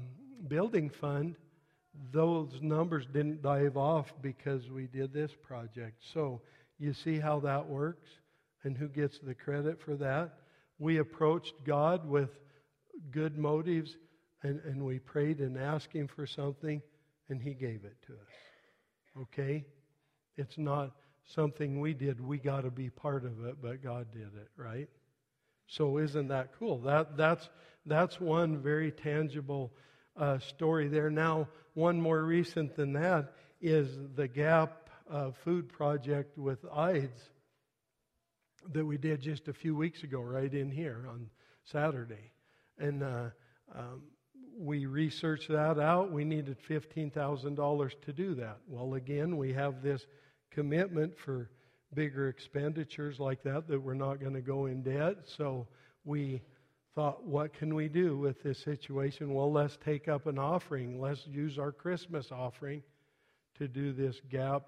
building 0.47 0.89
fund, 0.89 1.35
those 2.11 2.59
numbers 2.61 3.05
didn't 3.07 3.41
dive 3.41 3.75
off 3.75 4.13
because 4.21 4.69
we 4.69 4.87
did 4.87 5.11
this 5.11 5.31
project. 5.41 6.01
So 6.13 6.41
you 6.77 6.93
see 6.93 7.19
how 7.19 7.41
that 7.41 7.67
works 7.67 8.09
and 8.63 8.77
who 8.77 8.87
gets 8.87 9.19
the 9.19 9.33
credit 9.33 9.81
for 9.81 9.95
that? 9.95 10.33
we 10.79 10.97
approached 10.97 11.53
God 11.65 12.09
with 12.09 12.29
good 13.11 13.37
motives 13.37 13.95
and, 14.41 14.61
and 14.61 14.85
we 14.85 14.99
prayed 14.99 15.39
and 15.39 15.57
asked 15.57 15.91
Him 15.91 16.07
for 16.07 16.25
something, 16.25 16.81
and 17.27 17.41
He 17.41 17.53
gave 17.53 17.83
it 17.83 17.97
to 18.07 18.13
us. 18.13 19.23
Okay? 19.23 19.65
It's 20.37 20.57
not 20.57 20.91
something 21.35 21.81
we 21.81 21.93
did. 21.93 22.25
We 22.25 22.37
got 22.37 22.61
to 22.61 22.71
be 22.71 22.89
part 22.89 23.25
of 23.25 23.45
it, 23.45 23.57
but 23.61 23.83
God 23.83 24.07
did 24.13 24.21
it, 24.21 24.47
right? 24.55 24.87
So 25.67 25.97
isn't 25.97 26.29
that 26.29 26.51
cool? 26.57 26.79
That, 26.79 27.17
that's, 27.17 27.47
that's 27.85 28.19
one 28.19 28.59
very 28.59 28.91
tangible 28.91 29.73
uh, 30.17 30.39
story 30.39 30.87
there. 30.87 31.09
Now, 31.09 31.49
one 31.73 32.01
more 32.01 32.23
recent 32.23 32.75
than 32.77 32.93
that 32.93 33.33
is 33.61 33.89
the 34.15 34.29
Gap 34.29 34.89
uh, 35.11 35.31
Food 35.43 35.67
Project 35.67 36.37
with 36.37 36.59
IDES 36.73 37.11
that 38.73 38.85
we 38.85 38.97
did 38.97 39.21
just 39.21 39.47
a 39.47 39.53
few 39.53 39.75
weeks 39.75 40.03
ago, 40.03 40.21
right 40.21 40.53
in 40.53 40.71
here 40.71 41.05
on 41.09 41.29
Saturday. 41.63 42.31
And 42.77 43.03
uh, 43.03 43.29
um, 43.75 44.03
we 44.57 44.85
researched 44.85 45.49
that 45.49 45.79
out. 45.79 46.11
We 46.11 46.25
needed 46.25 46.57
$15,000 46.69 48.01
to 48.01 48.13
do 48.13 48.35
that. 48.35 48.57
Well, 48.67 48.95
again, 48.95 49.37
we 49.37 49.53
have 49.53 49.81
this 49.81 50.05
commitment 50.51 51.17
for 51.17 51.49
bigger 51.93 52.27
expenditures 52.27 53.19
like 53.19 53.41
that 53.43 53.67
that 53.67 53.81
we're 53.81 53.93
not 53.93 54.19
going 54.19 54.33
to 54.33 54.41
go 54.41 54.65
in 54.65 54.83
debt. 54.83 55.17
So 55.25 55.67
we 56.03 56.41
thought, 56.95 57.23
what 57.23 57.53
can 57.53 57.73
we 57.73 57.87
do 57.87 58.17
with 58.17 58.43
this 58.43 58.59
situation? 58.59 59.33
Well, 59.33 59.51
let's 59.51 59.77
take 59.83 60.07
up 60.07 60.27
an 60.27 60.37
offering. 60.37 60.99
Let's 60.99 61.25
use 61.27 61.57
our 61.57 61.71
Christmas 61.71 62.31
offering 62.31 62.83
to 63.57 63.67
do 63.67 63.93
this 63.93 64.19
gap. 64.29 64.63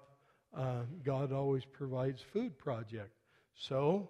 Uh, 0.56 0.82
God 1.04 1.32
always 1.32 1.64
provides 1.64 2.22
food 2.32 2.58
project. 2.58 3.10
So 3.54 4.08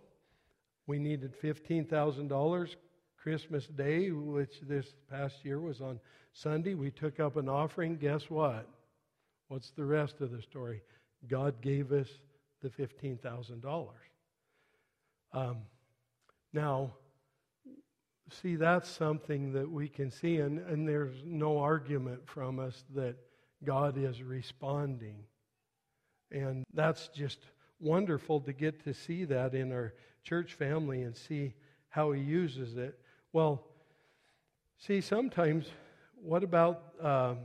we 0.86 0.98
needed 0.98 1.34
$15,000 1.40 2.76
Christmas 3.16 3.66
Day, 3.66 4.10
which 4.10 4.60
this 4.62 4.94
past 5.10 5.44
year 5.44 5.60
was 5.60 5.80
on 5.80 6.00
Sunday. 6.32 6.74
We 6.74 6.90
took 6.90 7.20
up 7.20 7.36
an 7.36 7.48
offering. 7.48 7.96
Guess 7.96 8.30
what? 8.30 8.68
What's 9.48 9.70
the 9.70 9.84
rest 9.84 10.20
of 10.20 10.30
the 10.30 10.42
story? 10.42 10.82
God 11.28 11.60
gave 11.60 11.92
us 11.92 12.08
the 12.62 12.68
$15,000. 12.68 13.88
Um, 15.34 15.58
now, 16.52 16.92
see, 18.30 18.56
that's 18.56 18.88
something 18.88 19.52
that 19.52 19.70
we 19.70 19.88
can 19.88 20.10
see, 20.10 20.38
and, 20.38 20.58
and 20.58 20.88
there's 20.88 21.22
no 21.24 21.58
argument 21.58 22.26
from 22.26 22.58
us 22.58 22.84
that 22.94 23.16
God 23.64 23.96
is 23.96 24.22
responding. 24.22 25.24
And 26.30 26.64
that's 26.72 27.08
just 27.08 27.38
wonderful 27.82 28.40
to 28.40 28.52
get 28.52 28.84
to 28.84 28.94
see 28.94 29.24
that 29.24 29.54
in 29.54 29.72
our 29.72 29.92
church 30.22 30.54
family 30.54 31.02
and 31.02 31.16
see 31.16 31.54
how 31.88 32.12
he 32.12 32.22
uses 32.22 32.76
it. 32.76 32.98
Well, 33.32 33.64
see, 34.78 35.00
sometimes, 35.00 35.66
what 36.14 36.44
about 36.44 36.94
um, 37.02 37.38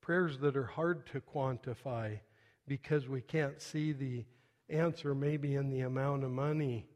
prayers 0.00 0.38
that 0.38 0.56
are 0.56 0.66
hard 0.66 1.06
to 1.06 1.20
quantify 1.20 2.18
because 2.66 3.08
we 3.08 3.20
can't 3.20 3.60
see 3.62 3.92
the 3.92 4.24
answer 4.68 5.14
maybe 5.14 5.54
in 5.54 5.70
the 5.70 5.80
amount 5.80 6.24
of 6.24 6.30
money, 6.30 6.86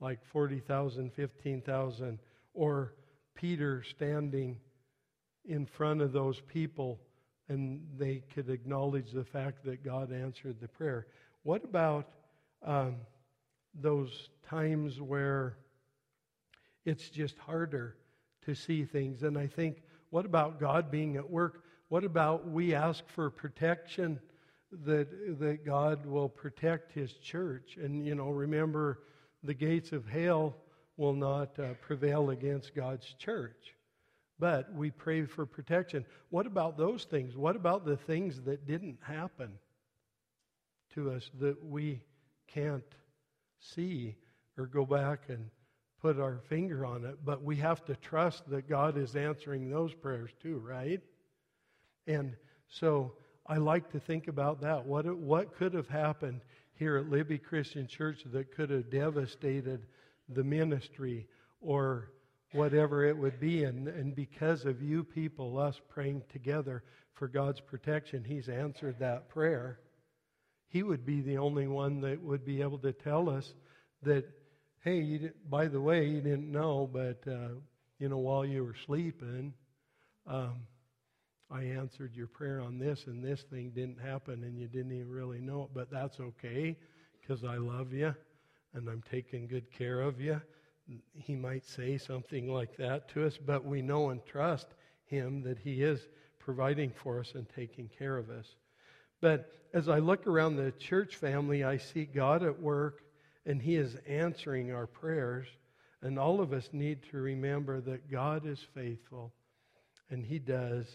like 0.00 0.24
40,000, 0.24 1.12
15,000, 1.12 2.18
or 2.54 2.94
Peter 3.34 3.82
standing 3.82 4.58
in 5.44 5.66
front 5.66 6.00
of 6.00 6.12
those 6.12 6.40
people 6.40 7.00
and 7.48 7.80
they 7.96 8.22
could 8.34 8.50
acknowledge 8.50 9.12
the 9.12 9.24
fact 9.24 9.64
that 9.64 9.84
God 9.84 10.12
answered 10.12 10.56
the 10.60 10.68
prayer. 10.68 11.06
What 11.46 11.62
about 11.62 12.08
um, 12.64 12.96
those 13.72 14.30
times 14.50 15.00
where 15.00 15.56
it's 16.84 17.08
just 17.08 17.38
harder 17.38 17.94
to 18.46 18.54
see 18.56 18.84
things? 18.84 19.22
And 19.22 19.38
I 19.38 19.46
think, 19.46 19.84
what 20.10 20.26
about 20.26 20.58
God 20.58 20.90
being 20.90 21.14
at 21.14 21.30
work? 21.30 21.62
What 21.88 22.02
about 22.02 22.50
we 22.50 22.74
ask 22.74 23.08
for 23.10 23.30
protection 23.30 24.18
that, 24.72 25.38
that 25.38 25.64
God 25.64 26.04
will 26.04 26.28
protect 26.28 26.90
His 26.90 27.12
church? 27.12 27.78
And, 27.80 28.04
you 28.04 28.16
know, 28.16 28.30
remember, 28.30 29.02
the 29.44 29.54
gates 29.54 29.92
of 29.92 30.04
hell 30.04 30.56
will 30.96 31.14
not 31.14 31.56
uh, 31.60 31.74
prevail 31.80 32.30
against 32.30 32.74
God's 32.74 33.06
church. 33.20 33.76
But 34.40 34.74
we 34.74 34.90
pray 34.90 35.26
for 35.26 35.46
protection. 35.46 36.06
What 36.30 36.48
about 36.48 36.76
those 36.76 37.04
things? 37.04 37.36
What 37.36 37.54
about 37.54 37.84
the 37.84 37.98
things 37.98 38.42
that 38.46 38.66
didn't 38.66 38.98
happen? 39.00 39.52
To 40.96 41.12
us 41.12 41.30
that 41.38 41.62
we 41.64 42.02
can't 42.48 42.82
see 43.60 44.16
or 44.58 44.66
go 44.66 44.84
back 44.84 45.20
and 45.28 45.50
put 46.00 46.18
our 46.18 46.40
finger 46.48 46.84
on 46.84 47.04
it, 47.04 47.18
but 47.24 47.42
we 47.42 47.56
have 47.56 47.84
to 47.84 47.94
trust 47.96 48.48
that 48.50 48.68
God 48.68 48.96
is 48.96 49.14
answering 49.14 49.70
those 49.70 49.94
prayers 49.94 50.30
too, 50.42 50.58
right? 50.58 51.00
And 52.06 52.34
so 52.68 53.12
I 53.46 53.58
like 53.58 53.90
to 53.92 54.00
think 54.00 54.28
about 54.28 54.60
that. 54.62 54.84
What, 54.84 55.06
what 55.16 55.54
could 55.54 55.74
have 55.74 55.88
happened 55.88 56.40
here 56.74 56.96
at 56.96 57.10
Libby 57.10 57.38
Christian 57.38 57.86
Church 57.86 58.22
that 58.26 58.54
could 58.54 58.70
have 58.70 58.90
devastated 58.90 59.86
the 60.28 60.44
ministry 60.44 61.26
or 61.60 62.10
whatever 62.52 63.04
it 63.04 63.16
would 63.16 63.38
be? 63.38 63.64
And, 63.64 63.88
and 63.88 64.14
because 64.14 64.64
of 64.64 64.82
you 64.82 65.04
people, 65.04 65.58
us 65.58 65.80
praying 65.88 66.22
together 66.32 66.82
for 67.14 67.28
God's 67.28 67.60
protection, 67.60 68.24
He's 68.24 68.48
answered 68.48 68.96
that 68.98 69.28
prayer 69.28 69.80
he 70.68 70.82
would 70.82 71.04
be 71.06 71.20
the 71.20 71.38
only 71.38 71.66
one 71.66 72.00
that 72.02 72.22
would 72.22 72.44
be 72.44 72.60
able 72.60 72.78
to 72.78 72.92
tell 72.92 73.28
us 73.28 73.54
that, 74.02 74.24
hey, 74.82 75.30
by 75.48 75.68
the 75.68 75.80
way, 75.80 76.06
you 76.06 76.20
didn't 76.20 76.50
know, 76.50 76.88
but, 76.92 77.22
uh, 77.26 77.54
you 77.98 78.08
know, 78.08 78.18
while 78.18 78.44
you 78.44 78.64
were 78.64 78.76
sleeping, 78.86 79.52
um, 80.26 80.66
I 81.50 81.62
answered 81.62 82.14
your 82.14 82.26
prayer 82.26 82.60
on 82.60 82.78
this, 82.78 83.06
and 83.06 83.22
this 83.22 83.42
thing 83.42 83.70
didn't 83.70 84.00
happen, 84.00 84.42
and 84.42 84.58
you 84.58 84.66
didn't 84.66 84.92
even 84.92 85.10
really 85.10 85.40
know 85.40 85.62
it. 85.62 85.70
But 85.72 85.90
that's 85.90 86.18
okay, 86.18 86.76
because 87.20 87.44
I 87.44 87.56
love 87.56 87.92
you, 87.92 88.14
and 88.74 88.88
I'm 88.88 89.02
taking 89.10 89.46
good 89.46 89.70
care 89.70 90.00
of 90.00 90.20
you. 90.20 90.40
He 91.14 91.34
might 91.34 91.64
say 91.64 91.98
something 91.98 92.52
like 92.52 92.76
that 92.76 93.08
to 93.10 93.26
us, 93.26 93.38
but 93.38 93.64
we 93.64 93.82
know 93.82 94.10
and 94.10 94.24
trust 94.26 94.66
him 95.04 95.42
that 95.42 95.58
he 95.58 95.82
is 95.82 96.00
providing 96.38 96.90
for 96.90 97.20
us 97.20 97.32
and 97.34 97.48
taking 97.48 97.88
care 97.98 98.16
of 98.16 98.30
us. 98.30 98.54
But 99.26 99.50
as 99.72 99.88
I 99.88 99.98
look 99.98 100.28
around 100.28 100.54
the 100.54 100.70
church 100.70 101.16
family, 101.16 101.64
I 101.64 101.78
see 101.78 102.04
God 102.04 102.44
at 102.44 102.60
work 102.60 103.02
and 103.44 103.60
He 103.60 103.74
is 103.74 103.96
answering 104.06 104.70
our 104.70 104.86
prayers. 104.86 105.48
And 106.00 106.16
all 106.16 106.40
of 106.40 106.52
us 106.52 106.68
need 106.72 107.02
to 107.10 107.16
remember 107.16 107.80
that 107.80 108.08
God 108.08 108.46
is 108.46 108.60
faithful 108.72 109.32
and 110.10 110.24
He 110.24 110.38
does 110.38 110.86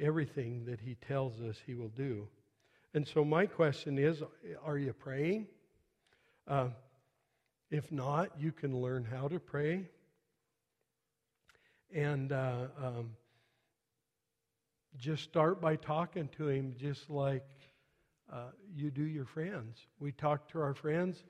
everything 0.00 0.64
that 0.64 0.80
He 0.80 0.94
tells 0.94 1.42
us 1.42 1.58
He 1.66 1.74
will 1.74 1.90
do. 1.90 2.26
And 2.94 3.06
so, 3.06 3.22
my 3.22 3.44
question 3.44 3.98
is 3.98 4.22
are 4.64 4.78
you 4.78 4.94
praying? 4.94 5.46
Uh, 6.48 6.68
if 7.70 7.92
not, 7.92 8.30
you 8.40 8.50
can 8.50 8.80
learn 8.80 9.04
how 9.04 9.28
to 9.28 9.38
pray. 9.38 9.84
And 11.94 12.32
uh, 12.32 12.68
um, 12.82 13.10
just 14.98 15.22
start 15.24 15.60
by 15.60 15.76
talking 15.76 16.28
to 16.36 16.48
Him 16.48 16.74
just 16.78 17.10
like 17.10 17.44
uh, 18.32 18.50
you 18.74 18.90
do 18.90 19.04
your 19.04 19.26
friends. 19.26 19.78
We 20.00 20.12
talk 20.12 20.48
to 20.50 20.60
our 20.60 20.74
friends. 20.74 21.24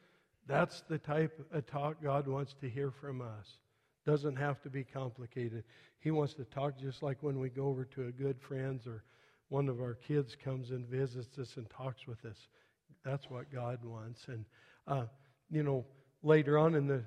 That's 0.47 0.83
the 0.89 0.99
type 0.99 1.41
of 1.53 1.67
talk 1.67 2.03
God 2.03 2.29
wants 2.29 2.55
to 2.61 2.69
hear 2.69 2.91
from 2.91 3.21
us. 3.21 3.59
Doesn't 4.07 4.37
have 4.37 4.63
to 4.63 4.71
be 4.71 4.85
complicated. 4.85 5.65
He 5.99 6.11
wants 6.11 6.35
to 6.35 6.45
talk 6.45 6.79
just 6.79 7.03
like 7.03 7.23
when 7.23 7.41
we 7.41 7.49
go 7.49 7.67
over 7.67 7.85
to 7.87 8.07
a 8.07 8.13
good 8.13 8.41
friend's 8.41 8.87
or 8.87 9.03
one 9.49 9.69
of 9.69 9.81
our 9.81 9.95
kids 9.95 10.37
comes 10.37 10.71
and 10.71 10.87
visits 10.87 11.39
us 11.39 11.57
and 11.57 11.69
talks 11.71 12.07
with 12.07 12.25
us. 12.25 12.49
That's 13.05 13.29
what 13.29 13.53
God 13.53 13.85
wants. 13.85 14.27
And, 14.29 14.45
uh, 14.87 15.07
you 15.51 15.63
know, 15.63 15.85
later 16.23 16.59
on 16.59 16.75
in 16.75 16.87
the 16.87 17.03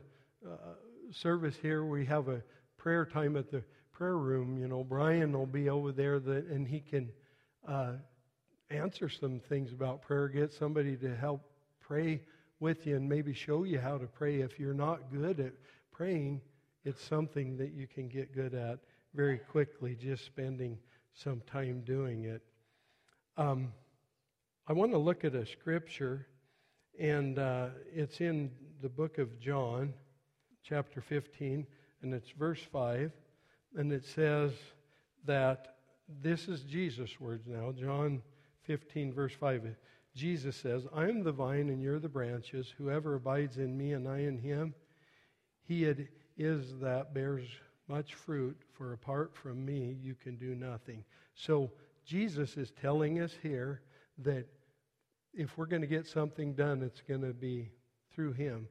uh, 0.45 0.75
service 1.11 1.55
here, 1.61 1.85
we 1.85 2.05
have 2.05 2.27
a 2.27 2.41
prayer 2.77 3.05
time 3.05 3.35
at 3.35 3.51
the 3.51 3.63
prayer 3.99 4.17
room. 4.17 4.57
You 4.57 4.69
know, 4.69 4.81
Brian 4.81 5.33
will 5.33 5.45
be 5.45 5.69
over 5.69 5.91
there 5.91 6.19
that, 6.19 6.45
and 6.45 6.65
he 6.65 6.79
can 6.79 7.12
uh, 7.67 7.95
answer 8.69 9.09
some 9.09 9.41
things 9.49 9.73
about 9.73 10.01
prayer, 10.01 10.29
get 10.29 10.53
somebody 10.53 10.95
to 10.95 11.13
help 11.13 11.41
pray 11.81 12.21
with 12.62 12.88
you 12.88 12.95
and 12.95 13.09
maybe 13.09 13.33
show 13.33 13.65
you 13.65 13.77
how 13.77 13.97
to 13.97 14.07
pray. 14.07 14.39
If 14.39 14.57
you're 14.57 14.73
not 14.73 15.12
good 15.12 15.41
at 15.41 15.51
praying, 15.91 16.39
it's 16.85 17.03
something 17.03 17.57
that 17.57 17.73
you 17.73 17.88
can 17.88 18.07
get 18.07 18.33
good 18.33 18.53
at 18.53 18.79
very 19.13 19.38
quickly, 19.38 19.97
just 19.99 20.25
spending 20.25 20.77
some 21.13 21.41
time 21.41 21.81
doing 21.81 22.23
it. 22.23 22.41
Um, 23.35 23.73
I 24.65 24.71
want 24.71 24.93
to 24.93 24.97
look 24.97 25.25
at 25.25 25.35
a 25.35 25.45
scripture, 25.45 26.25
and 26.97 27.38
uh, 27.38 27.67
it's 27.93 28.21
in 28.21 28.51
the 28.81 28.88
book 28.88 29.17
of 29.17 29.41
John, 29.41 29.93
chapter 30.63 31.01
15, 31.01 31.67
and 32.01 32.13
it's 32.13 32.29
verse 32.29 32.62
5, 32.71 33.12
and 33.75 33.91
it 33.91 34.05
says 34.05 34.53
that 35.25 35.75
this 36.21 36.47
is 36.47 36.62
Jesus' 36.62 37.19
words 37.19 37.45
now, 37.47 37.71
John 37.71 38.21
15, 38.63 39.13
verse 39.13 39.34
5. 39.34 39.75
Jesus 40.15 40.55
says, 40.55 40.88
I 40.93 41.03
am 41.03 41.23
the 41.23 41.32
vine 41.32 41.69
and 41.69 41.82
you're 41.82 41.99
the 41.99 42.10
branches. 42.10 42.73
Whoever 42.77 43.15
abides 43.15 43.58
in 43.58 43.77
me 43.77 43.93
and 43.93 44.08
I 44.08 44.19
in 44.19 44.38
him, 44.38 44.73
he 45.62 45.86
it 45.86 46.10
is 46.38 46.79
that 46.79 47.13
bears 47.13 47.45
much 47.88 48.15
fruit, 48.15 48.58
for 48.71 48.93
apart 48.93 49.36
from 49.36 49.65
me, 49.65 49.97
you 50.01 50.15
can 50.15 50.36
do 50.36 50.55
nothing. 50.55 51.03
So 51.36 51.71
Jesus 52.05 52.58
is 52.58 52.71
telling 52.82 53.19
us 53.19 53.34
here 53.41 53.82
that 54.19 54.45
if 55.34 55.58
we're 55.58 55.65
going 55.65 55.82
to 55.82 55.88
get 55.88 56.08
something 56.08 56.53
done, 56.53 56.82
it's 56.82 57.01
going 57.01 57.21
to 57.21 57.34
be 57.34 57.71
through 58.13 58.34
him. 58.34 58.67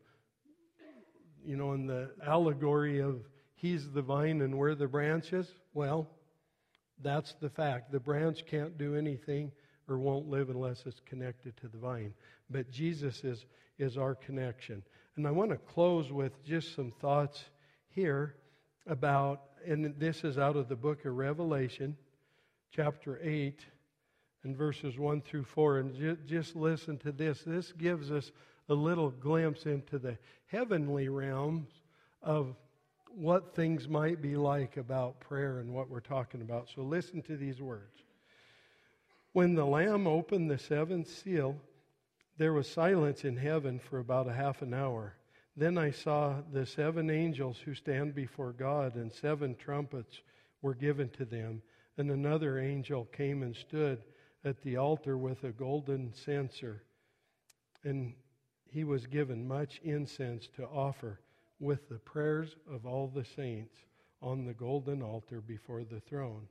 You 1.45 1.57
know, 1.57 1.73
in 1.73 1.87
the 1.87 2.11
allegory 2.27 3.01
of 3.01 3.23
he's 3.59 3.90
the 3.90 4.03
vine 4.03 4.40
and 4.40 4.57
we're 4.57 4.75
the 4.75 4.87
branches, 4.87 5.51
well, 5.75 6.09
that's 7.03 7.35
the 7.40 7.51
fact. 7.51 7.92
The 7.92 8.01
branch 8.01 8.47
can't 8.47 8.79
do 8.79 8.94
anything 8.94 9.53
or 9.88 9.99
won't 9.99 10.29
live 10.29 10.49
unless 10.49 10.85
it's 10.87 11.01
connected 11.07 11.57
to 11.59 11.68
the 11.68 11.79
vine. 11.79 12.14
But 12.51 12.71
Jesus 12.71 13.25
is, 13.25 13.44
is 13.79 13.97
our 13.97 14.14
connection. 14.14 14.83
And 15.16 15.27
I 15.27 15.31
want 15.31 15.51
to 15.51 15.57
close 15.57 16.12
with 16.12 16.44
just 16.44 16.75
some 16.75 16.92
thoughts 17.01 17.44
here 17.88 18.37
about, 18.87 19.42
and 19.66 19.94
this 19.99 20.25
is 20.25 20.38
out 20.38 20.57
of 20.57 20.68
the 20.68 20.77
book 20.77 21.05
of 21.05 21.16
Revelation, 21.16 21.97
chapter 22.71 23.18
8, 23.23 23.64
and 24.44 24.57
verses 24.57 24.97
1 24.99 25.23
through 25.23 25.44
4. 25.44 25.79
And 25.79 25.94
ju- 25.97 26.18
just 26.27 26.55
listen 26.55 26.97
to 26.99 27.12
this. 27.12 27.42
This 27.44 27.73
gives 27.73 28.12
us 28.12 28.31
a 28.68 28.75
little 28.75 29.11
glimpse 29.11 29.66
into 29.66 29.99
the 29.99 30.16
heavenly 30.47 31.09
realms 31.09 31.71
of 32.23 32.55
what 33.19 33.53
things 33.53 33.89
might 33.89 34.23
be 34.23 34.37
like 34.37 34.77
about 34.77 35.19
prayer 35.19 35.59
and 35.59 35.75
what 35.75 35.91
we're 35.91 35.99
talking 35.99 36.41
about. 36.41 36.69
So 36.73 36.83
listen 36.83 37.21
to 37.23 37.37
these 37.37 37.61
words. 37.61 38.03
When 39.33 39.55
the 39.57 39.65
Lamb 39.65 40.07
opened 40.07 40.49
the 40.49 40.59
seventh 40.59 41.09
seal, 41.09 41.57
there 42.37 42.53
was 42.53 42.69
silence 42.69 43.25
in 43.25 43.37
heaven 43.37 43.81
for 43.81 43.99
about 43.99 44.29
a 44.29 44.33
half 44.33 44.63
an 44.63 44.73
hour. 44.73 45.15
Then 45.57 45.77
I 45.77 45.91
saw 45.91 46.35
the 46.53 46.65
seven 46.65 47.11
angels 47.11 47.59
who 47.59 47.75
stand 47.75 48.15
before 48.15 48.53
God, 48.53 48.95
and 48.95 49.13
seven 49.13 49.57
trumpets 49.57 50.21
were 50.63 50.75
given 50.75 51.09
to 51.11 51.25
them. 51.25 51.61
And 51.97 52.13
another 52.13 52.61
angel 52.61 53.07
came 53.07 53.43
and 53.43 53.57
stood 53.57 54.05
at 54.45 54.63
the 54.63 54.77
altar 54.77 55.19
with 55.19 55.43
a 55.43 55.51
golden 55.51 56.15
censer. 56.15 56.85
And 57.83 58.15
he 58.71 58.85
was 58.85 59.07
given 59.07 59.49
much 59.49 59.81
incense 59.83 60.49
to 60.55 60.65
offer 60.67 61.19
with 61.61 61.88
the 61.88 61.99
prayers 61.99 62.57
of 62.71 62.87
all 62.87 63.09
the 63.09 63.25
saints 63.25 63.77
on 64.21 64.44
the 64.44 64.55
golden 64.55 65.03
altar 65.03 65.40
before 65.40 65.85
the 65.85 66.01
throne. 66.01 66.47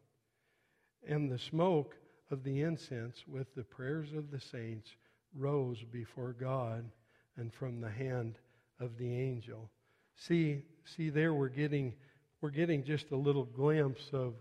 And 1.07 1.31
the 1.31 1.39
smoke 1.39 1.95
of 2.31 2.43
the 2.43 2.61
incense 2.61 3.23
with 3.27 3.53
the 3.55 3.63
prayers 3.63 4.09
of 4.13 4.31
the 4.31 4.39
saints 4.39 4.89
rose 5.35 5.83
before 5.91 6.33
God 6.33 6.89
and 7.37 7.53
from 7.53 7.79
the 7.79 7.89
hand 7.89 8.37
of 8.79 8.97
the 8.97 9.13
angel. 9.13 9.69
See, 10.15 10.63
see 10.95 11.09
there 11.09 11.33
we're 11.33 11.49
getting 11.49 11.93
we're 12.41 12.49
getting 12.49 12.83
just 12.83 13.11
a 13.11 13.15
little 13.15 13.45
glimpse 13.45 14.09
of 14.13 14.33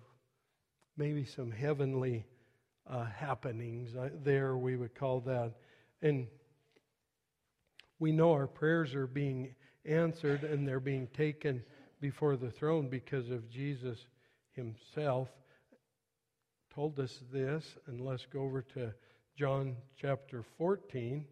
maybe 0.97 1.25
some 1.25 1.51
heavenly 1.51 2.27
uh, 2.89 3.05
happenings 3.05 3.95
uh, 3.97 4.11
there 4.23 4.57
we 4.57 4.77
would 4.77 4.95
call 4.95 5.21
that 5.21 5.53
and 6.03 6.27
we 7.99 8.13
know 8.13 8.33
our 8.33 8.47
prayers 8.47 8.95
are 8.95 9.07
being 9.07 9.55
answered 9.87 10.45
and 10.45 10.67
they're 10.67 10.81
being 10.81 11.09
taken 11.09 11.63
before 12.01 12.37
the 12.37 12.51
throne 12.51 12.89
because 12.89 13.31
of 13.31 13.49
Jesus 13.49 14.07
himself 14.53 15.29
told 16.77 17.01
us 17.01 17.23
this, 17.33 17.77
and 17.87 18.03
let's 18.03 18.27
go 18.27 18.43
over 18.43 18.61
to 18.61 18.93
John 19.35 19.77
chapter 19.99 20.45
14. 20.59 21.25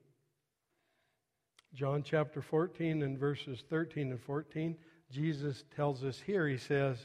John 1.75 2.03
chapter 2.03 2.41
14 2.41 3.03
and 3.03 3.19
verses 3.19 3.63
13 3.69 4.13
and 4.13 4.21
14, 4.23 4.75
Jesus 5.11 5.65
tells 5.77 6.03
us 6.03 6.19
here, 6.19 6.49
He 6.49 6.57
says, 6.57 6.99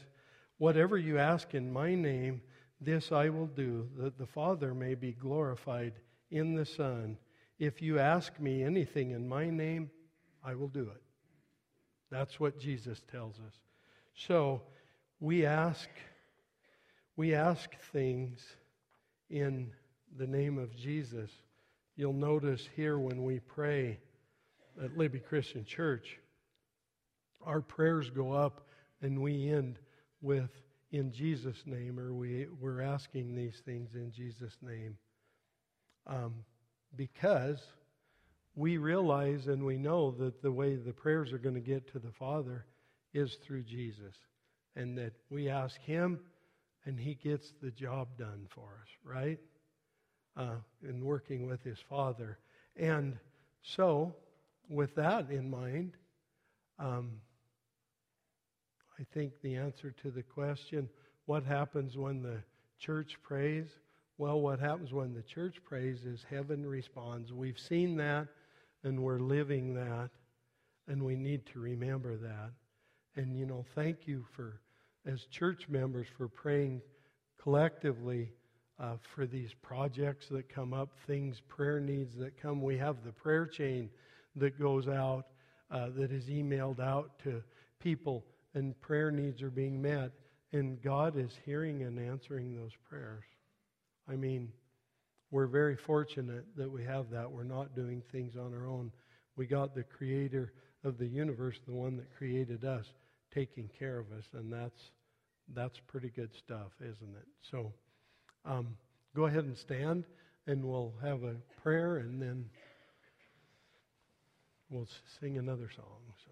Whatever 0.56 0.96
you 0.96 1.18
ask 1.18 1.54
in 1.54 1.70
my 1.70 1.94
name, 1.94 2.40
this 2.80 3.12
I 3.12 3.28
will 3.28 3.46
do, 3.46 3.88
that 3.98 4.16
the 4.16 4.26
Father 4.26 4.72
may 4.72 4.94
be 4.94 5.12
glorified 5.12 5.94
in 6.30 6.54
the 6.54 6.64
Son. 6.64 7.18
If 7.58 7.82
you 7.82 7.98
ask 7.98 8.40
me 8.40 8.62
anything 8.62 9.10
in 9.10 9.28
my 9.28 9.50
name, 9.50 9.90
I 10.42 10.54
will 10.54 10.68
do 10.68 10.88
it. 10.88 11.09
That's 12.10 12.40
what 12.40 12.58
Jesus 12.58 13.00
tells 13.10 13.36
us. 13.36 13.54
So 14.14 14.62
we 15.20 15.46
ask 15.46 15.88
we 17.16 17.34
ask 17.34 17.70
things 17.92 18.40
in 19.28 19.70
the 20.16 20.26
name 20.26 20.56
of 20.56 20.74
Jesus. 20.74 21.30
You'll 21.96 22.12
notice 22.14 22.66
here 22.74 22.98
when 22.98 23.24
we 23.24 23.40
pray 23.40 23.98
at 24.82 24.96
Libby 24.96 25.18
Christian 25.18 25.64
Church, 25.64 26.18
our 27.44 27.60
prayers 27.60 28.08
go 28.08 28.32
up 28.32 28.66
and 29.02 29.20
we 29.20 29.50
end 29.50 29.78
with 30.22 30.50
in 30.92 31.12
Jesus' 31.12 31.62
name, 31.66 32.00
or 32.00 32.12
we, 32.12 32.46
we're 32.60 32.80
asking 32.80 33.34
these 33.34 33.60
things 33.64 33.94
in 33.94 34.10
Jesus' 34.10 34.56
name. 34.60 34.96
Um, 36.06 36.34
because 36.96 37.60
we 38.60 38.76
realize 38.76 39.46
and 39.46 39.64
we 39.64 39.78
know 39.78 40.10
that 40.12 40.42
the 40.42 40.52
way 40.52 40.76
the 40.76 40.92
prayers 40.92 41.32
are 41.32 41.38
going 41.38 41.54
to 41.54 41.60
get 41.60 41.90
to 41.92 41.98
the 41.98 42.12
Father 42.12 42.66
is 43.12 43.38
through 43.44 43.62
Jesus, 43.62 44.14
and 44.76 44.96
that 44.98 45.14
we 45.30 45.48
ask 45.48 45.80
Him 45.80 46.20
and 46.86 46.98
he 46.98 47.14
gets 47.14 47.52
the 47.62 47.70
job 47.70 48.08
done 48.18 48.46
for 48.48 48.80
us, 48.82 48.88
right? 49.04 49.38
Uh, 50.36 50.56
in 50.88 51.04
working 51.04 51.46
with 51.46 51.62
his 51.62 51.78
father. 51.88 52.38
And 52.76 53.18
so, 53.62 54.14
with 54.68 54.94
that 54.94 55.30
in 55.30 55.50
mind, 55.50 55.92
um, 56.78 57.10
I 58.98 59.04
think 59.12 59.32
the 59.42 59.56
answer 59.56 59.94
to 60.02 60.10
the 60.10 60.22
question, 60.22 60.88
what 61.26 61.44
happens 61.44 61.96
when 61.96 62.22
the 62.22 62.42
church 62.78 63.16
prays? 63.22 63.66
Well, 64.18 64.40
what 64.40 64.60
happens 64.60 64.92
when 64.92 65.12
the 65.12 65.22
church 65.22 65.56
prays 65.64 66.04
is 66.04 66.24
heaven 66.28 66.66
responds. 66.66 67.32
We've 67.32 67.58
seen 67.58 67.96
that 67.96 68.28
and 68.84 69.02
we're 69.02 69.18
living 69.18 69.74
that, 69.74 70.10
and 70.88 71.02
we 71.02 71.16
need 71.16 71.46
to 71.46 71.60
remember 71.60 72.16
that. 72.16 72.52
And, 73.16 73.36
you 73.36 73.46
know, 73.46 73.64
thank 73.74 74.06
you 74.06 74.24
for 74.34 74.60
as 75.06 75.24
church 75.30 75.68
members 75.68 76.06
for 76.16 76.28
praying 76.28 76.82
collectively 77.42 78.32
uh, 78.78 78.94
for 79.14 79.26
these 79.26 79.50
projects 79.62 80.26
that 80.30 80.48
come 80.48 80.72
up, 80.72 80.90
things, 81.06 81.40
prayer 81.48 81.80
needs 81.80 82.16
that 82.16 82.40
come. 82.40 82.62
We 82.62 82.78
have 82.78 83.04
the 83.04 83.12
prayer 83.12 83.46
chain 83.46 83.90
that 84.36 84.58
goes 84.58 84.88
out, 84.88 85.26
uh, 85.70 85.88
that 85.96 86.12
is 86.12 86.24
emailed 86.26 86.80
out 86.80 87.18
to 87.24 87.42
people 87.78 88.24
and 88.54 88.78
prayer 88.80 89.10
needs 89.10 89.42
are 89.42 89.50
being 89.50 89.80
met, 89.80 90.10
and 90.52 90.82
God 90.82 91.16
is 91.16 91.30
hearing 91.44 91.82
and 91.82 91.98
answering 91.98 92.54
those 92.54 92.72
prayers. 92.88 93.24
I 94.08 94.16
mean, 94.16 94.52
we're 95.30 95.46
very 95.46 95.76
fortunate 95.76 96.44
that 96.56 96.70
we 96.70 96.84
have 96.84 97.10
that. 97.10 97.30
We're 97.30 97.44
not 97.44 97.74
doing 97.74 98.02
things 98.10 98.34
on 98.36 98.52
our 98.52 98.66
own. 98.66 98.90
We 99.36 99.46
got 99.46 99.74
the 99.74 99.84
creator 99.84 100.52
of 100.84 100.98
the 100.98 101.06
universe, 101.06 101.56
the 101.66 101.72
one 101.72 101.96
that 101.96 102.16
created 102.16 102.64
us, 102.64 102.86
taking 103.32 103.68
care 103.78 103.98
of 103.98 104.10
us, 104.12 104.24
and 104.32 104.52
that's 104.52 104.80
that's 105.54 105.80
pretty 105.88 106.10
good 106.10 106.30
stuff, 106.34 106.70
isn't 106.80 107.16
it? 107.16 107.26
So, 107.50 107.72
um, 108.44 108.76
go 109.16 109.26
ahead 109.26 109.44
and 109.44 109.56
stand, 109.56 110.04
and 110.46 110.64
we'll 110.64 110.94
have 111.02 111.24
a 111.24 111.34
prayer, 111.62 111.98
and 111.98 112.22
then 112.22 112.44
we'll 114.68 114.86
sing 115.20 115.38
another 115.38 115.68
song. 115.74 116.14
So, 116.24 116.30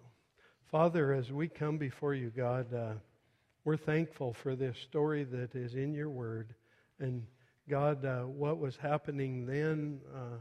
Father, 0.71 1.13
as 1.13 1.31
we 1.31 1.49
come 1.49 1.77
before 1.77 2.13
you, 2.13 2.29
God, 2.29 2.73
uh, 2.73 2.93
we're 3.65 3.77
thankful 3.77 4.35
for 4.41 4.55
this 4.55 4.77
story 4.89 5.25
that 5.25 5.53
is 5.53 5.73
in 5.73 5.93
your 5.93 6.09
Word, 6.09 6.55
and 6.99 7.23
God, 7.69 8.03
uh, 8.03 8.21
what 8.21 8.57
was 8.57 8.75
happening 8.75 9.45
then 9.45 9.99
uh, 10.15 10.37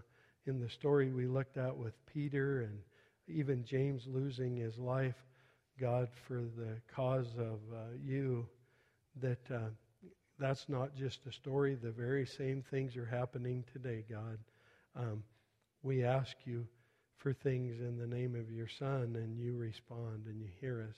in 0.46 0.58
the 0.58 0.68
story 0.70 1.12
we 1.12 1.26
looked 1.26 1.58
at 1.58 1.76
with 1.76 1.92
Peter 2.06 2.62
and 2.62 2.78
even 3.28 3.66
James 3.66 4.06
losing 4.06 4.56
his 4.56 4.78
life, 4.78 5.26
God, 5.78 6.08
for 6.26 6.40
the 6.56 6.80
cause 6.90 7.34
of 7.36 7.58
uh, 7.70 7.92
you, 8.02 8.46
that 9.20 9.50
uh, 9.50 9.68
that's 10.38 10.70
not 10.70 10.96
just 10.96 11.26
a 11.26 11.32
story. 11.32 11.74
The 11.74 11.90
very 11.90 12.24
same 12.24 12.62
things 12.62 12.96
are 12.96 13.04
happening 13.04 13.62
today, 13.70 14.06
God. 14.10 14.38
Um, 14.96 15.22
we 15.82 16.04
ask 16.04 16.34
you 16.46 16.66
for 17.18 17.34
things 17.34 17.78
in 17.80 17.98
the 17.98 18.06
name 18.06 18.34
of 18.36 18.50
your 18.50 18.68
Son, 18.68 19.16
and 19.16 19.38
you 19.38 19.54
respond 19.54 20.24
and 20.26 20.40
you 20.40 20.48
hear 20.62 20.86
us. 20.88 20.96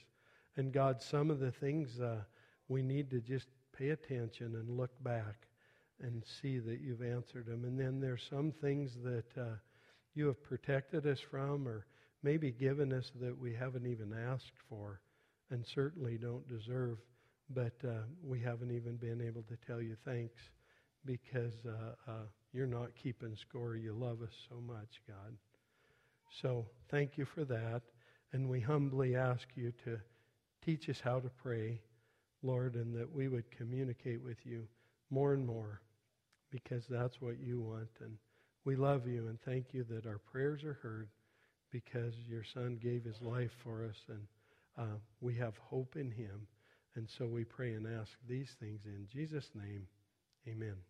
And 0.56 0.72
God, 0.72 1.02
some 1.02 1.28
of 1.28 1.40
the 1.40 1.50
things 1.50 1.98
uh, 1.98 2.22
we 2.68 2.82
need 2.82 3.10
to 3.10 3.20
just 3.20 3.48
pay 3.76 3.88
attention 3.88 4.54
and 4.54 4.76
look 4.76 4.92
back 5.02 5.48
and 6.02 6.22
see 6.40 6.58
that 6.58 6.80
you've 6.80 7.02
answered 7.02 7.46
them. 7.46 7.64
And 7.64 7.78
then 7.78 8.00
there's 8.00 8.26
some 8.28 8.52
things 8.60 8.92
that 9.04 9.40
uh, 9.40 9.56
you 10.14 10.26
have 10.26 10.42
protected 10.42 11.06
us 11.06 11.18
from 11.30 11.66
or 11.66 11.86
maybe 12.22 12.50
given 12.50 12.92
us 12.92 13.10
that 13.20 13.38
we 13.38 13.54
haven't 13.54 13.86
even 13.86 14.12
asked 14.12 14.52
for 14.68 15.00
and 15.50 15.64
certainly 15.74 16.16
don't 16.16 16.46
deserve, 16.48 16.98
but 17.50 17.74
uh, 17.84 18.02
we 18.22 18.40
haven't 18.40 18.70
even 18.70 18.96
been 18.96 19.20
able 19.20 19.42
to 19.42 19.56
tell 19.66 19.80
you 19.80 19.96
thanks 20.04 20.40
because 21.04 21.54
uh, 21.66 22.10
uh, 22.10 22.26
you're 22.52 22.66
not 22.66 22.90
keeping 23.02 23.36
score. 23.36 23.76
You 23.76 23.92
love 23.92 24.22
us 24.22 24.34
so 24.48 24.56
much, 24.60 25.00
God. 25.08 25.34
So 26.42 26.66
thank 26.90 27.18
you 27.18 27.24
for 27.24 27.44
that. 27.44 27.82
And 28.32 28.48
we 28.48 28.60
humbly 28.60 29.16
ask 29.16 29.48
you 29.56 29.72
to 29.84 29.98
teach 30.64 30.88
us 30.88 31.00
how 31.02 31.18
to 31.18 31.30
pray, 31.42 31.80
Lord, 32.42 32.76
and 32.76 32.94
that 32.94 33.12
we 33.12 33.28
would 33.28 33.50
communicate 33.50 34.22
with 34.22 34.38
you 34.44 34.68
more 35.10 35.32
and 35.32 35.44
more 35.44 35.80
because 36.50 36.84
that's 36.88 37.20
what 37.20 37.38
you 37.40 37.60
want. 37.60 37.88
And 38.00 38.16
we 38.64 38.76
love 38.76 39.06
you 39.06 39.28
and 39.28 39.40
thank 39.42 39.72
you 39.72 39.84
that 39.90 40.06
our 40.06 40.18
prayers 40.18 40.64
are 40.64 40.78
heard 40.82 41.08
because 41.70 42.14
your 42.28 42.44
Son 42.44 42.78
gave 42.82 43.04
his 43.04 43.20
life 43.22 43.52
for 43.62 43.84
us 43.84 43.96
and 44.08 44.26
uh, 44.78 44.98
we 45.20 45.34
have 45.36 45.56
hope 45.58 45.96
in 45.96 46.10
him. 46.10 46.46
And 46.96 47.08
so 47.08 47.26
we 47.26 47.44
pray 47.44 47.74
and 47.74 47.86
ask 47.86 48.10
these 48.28 48.54
things 48.58 48.80
in 48.84 49.06
Jesus' 49.12 49.50
name. 49.54 49.86
Amen. 50.48 50.89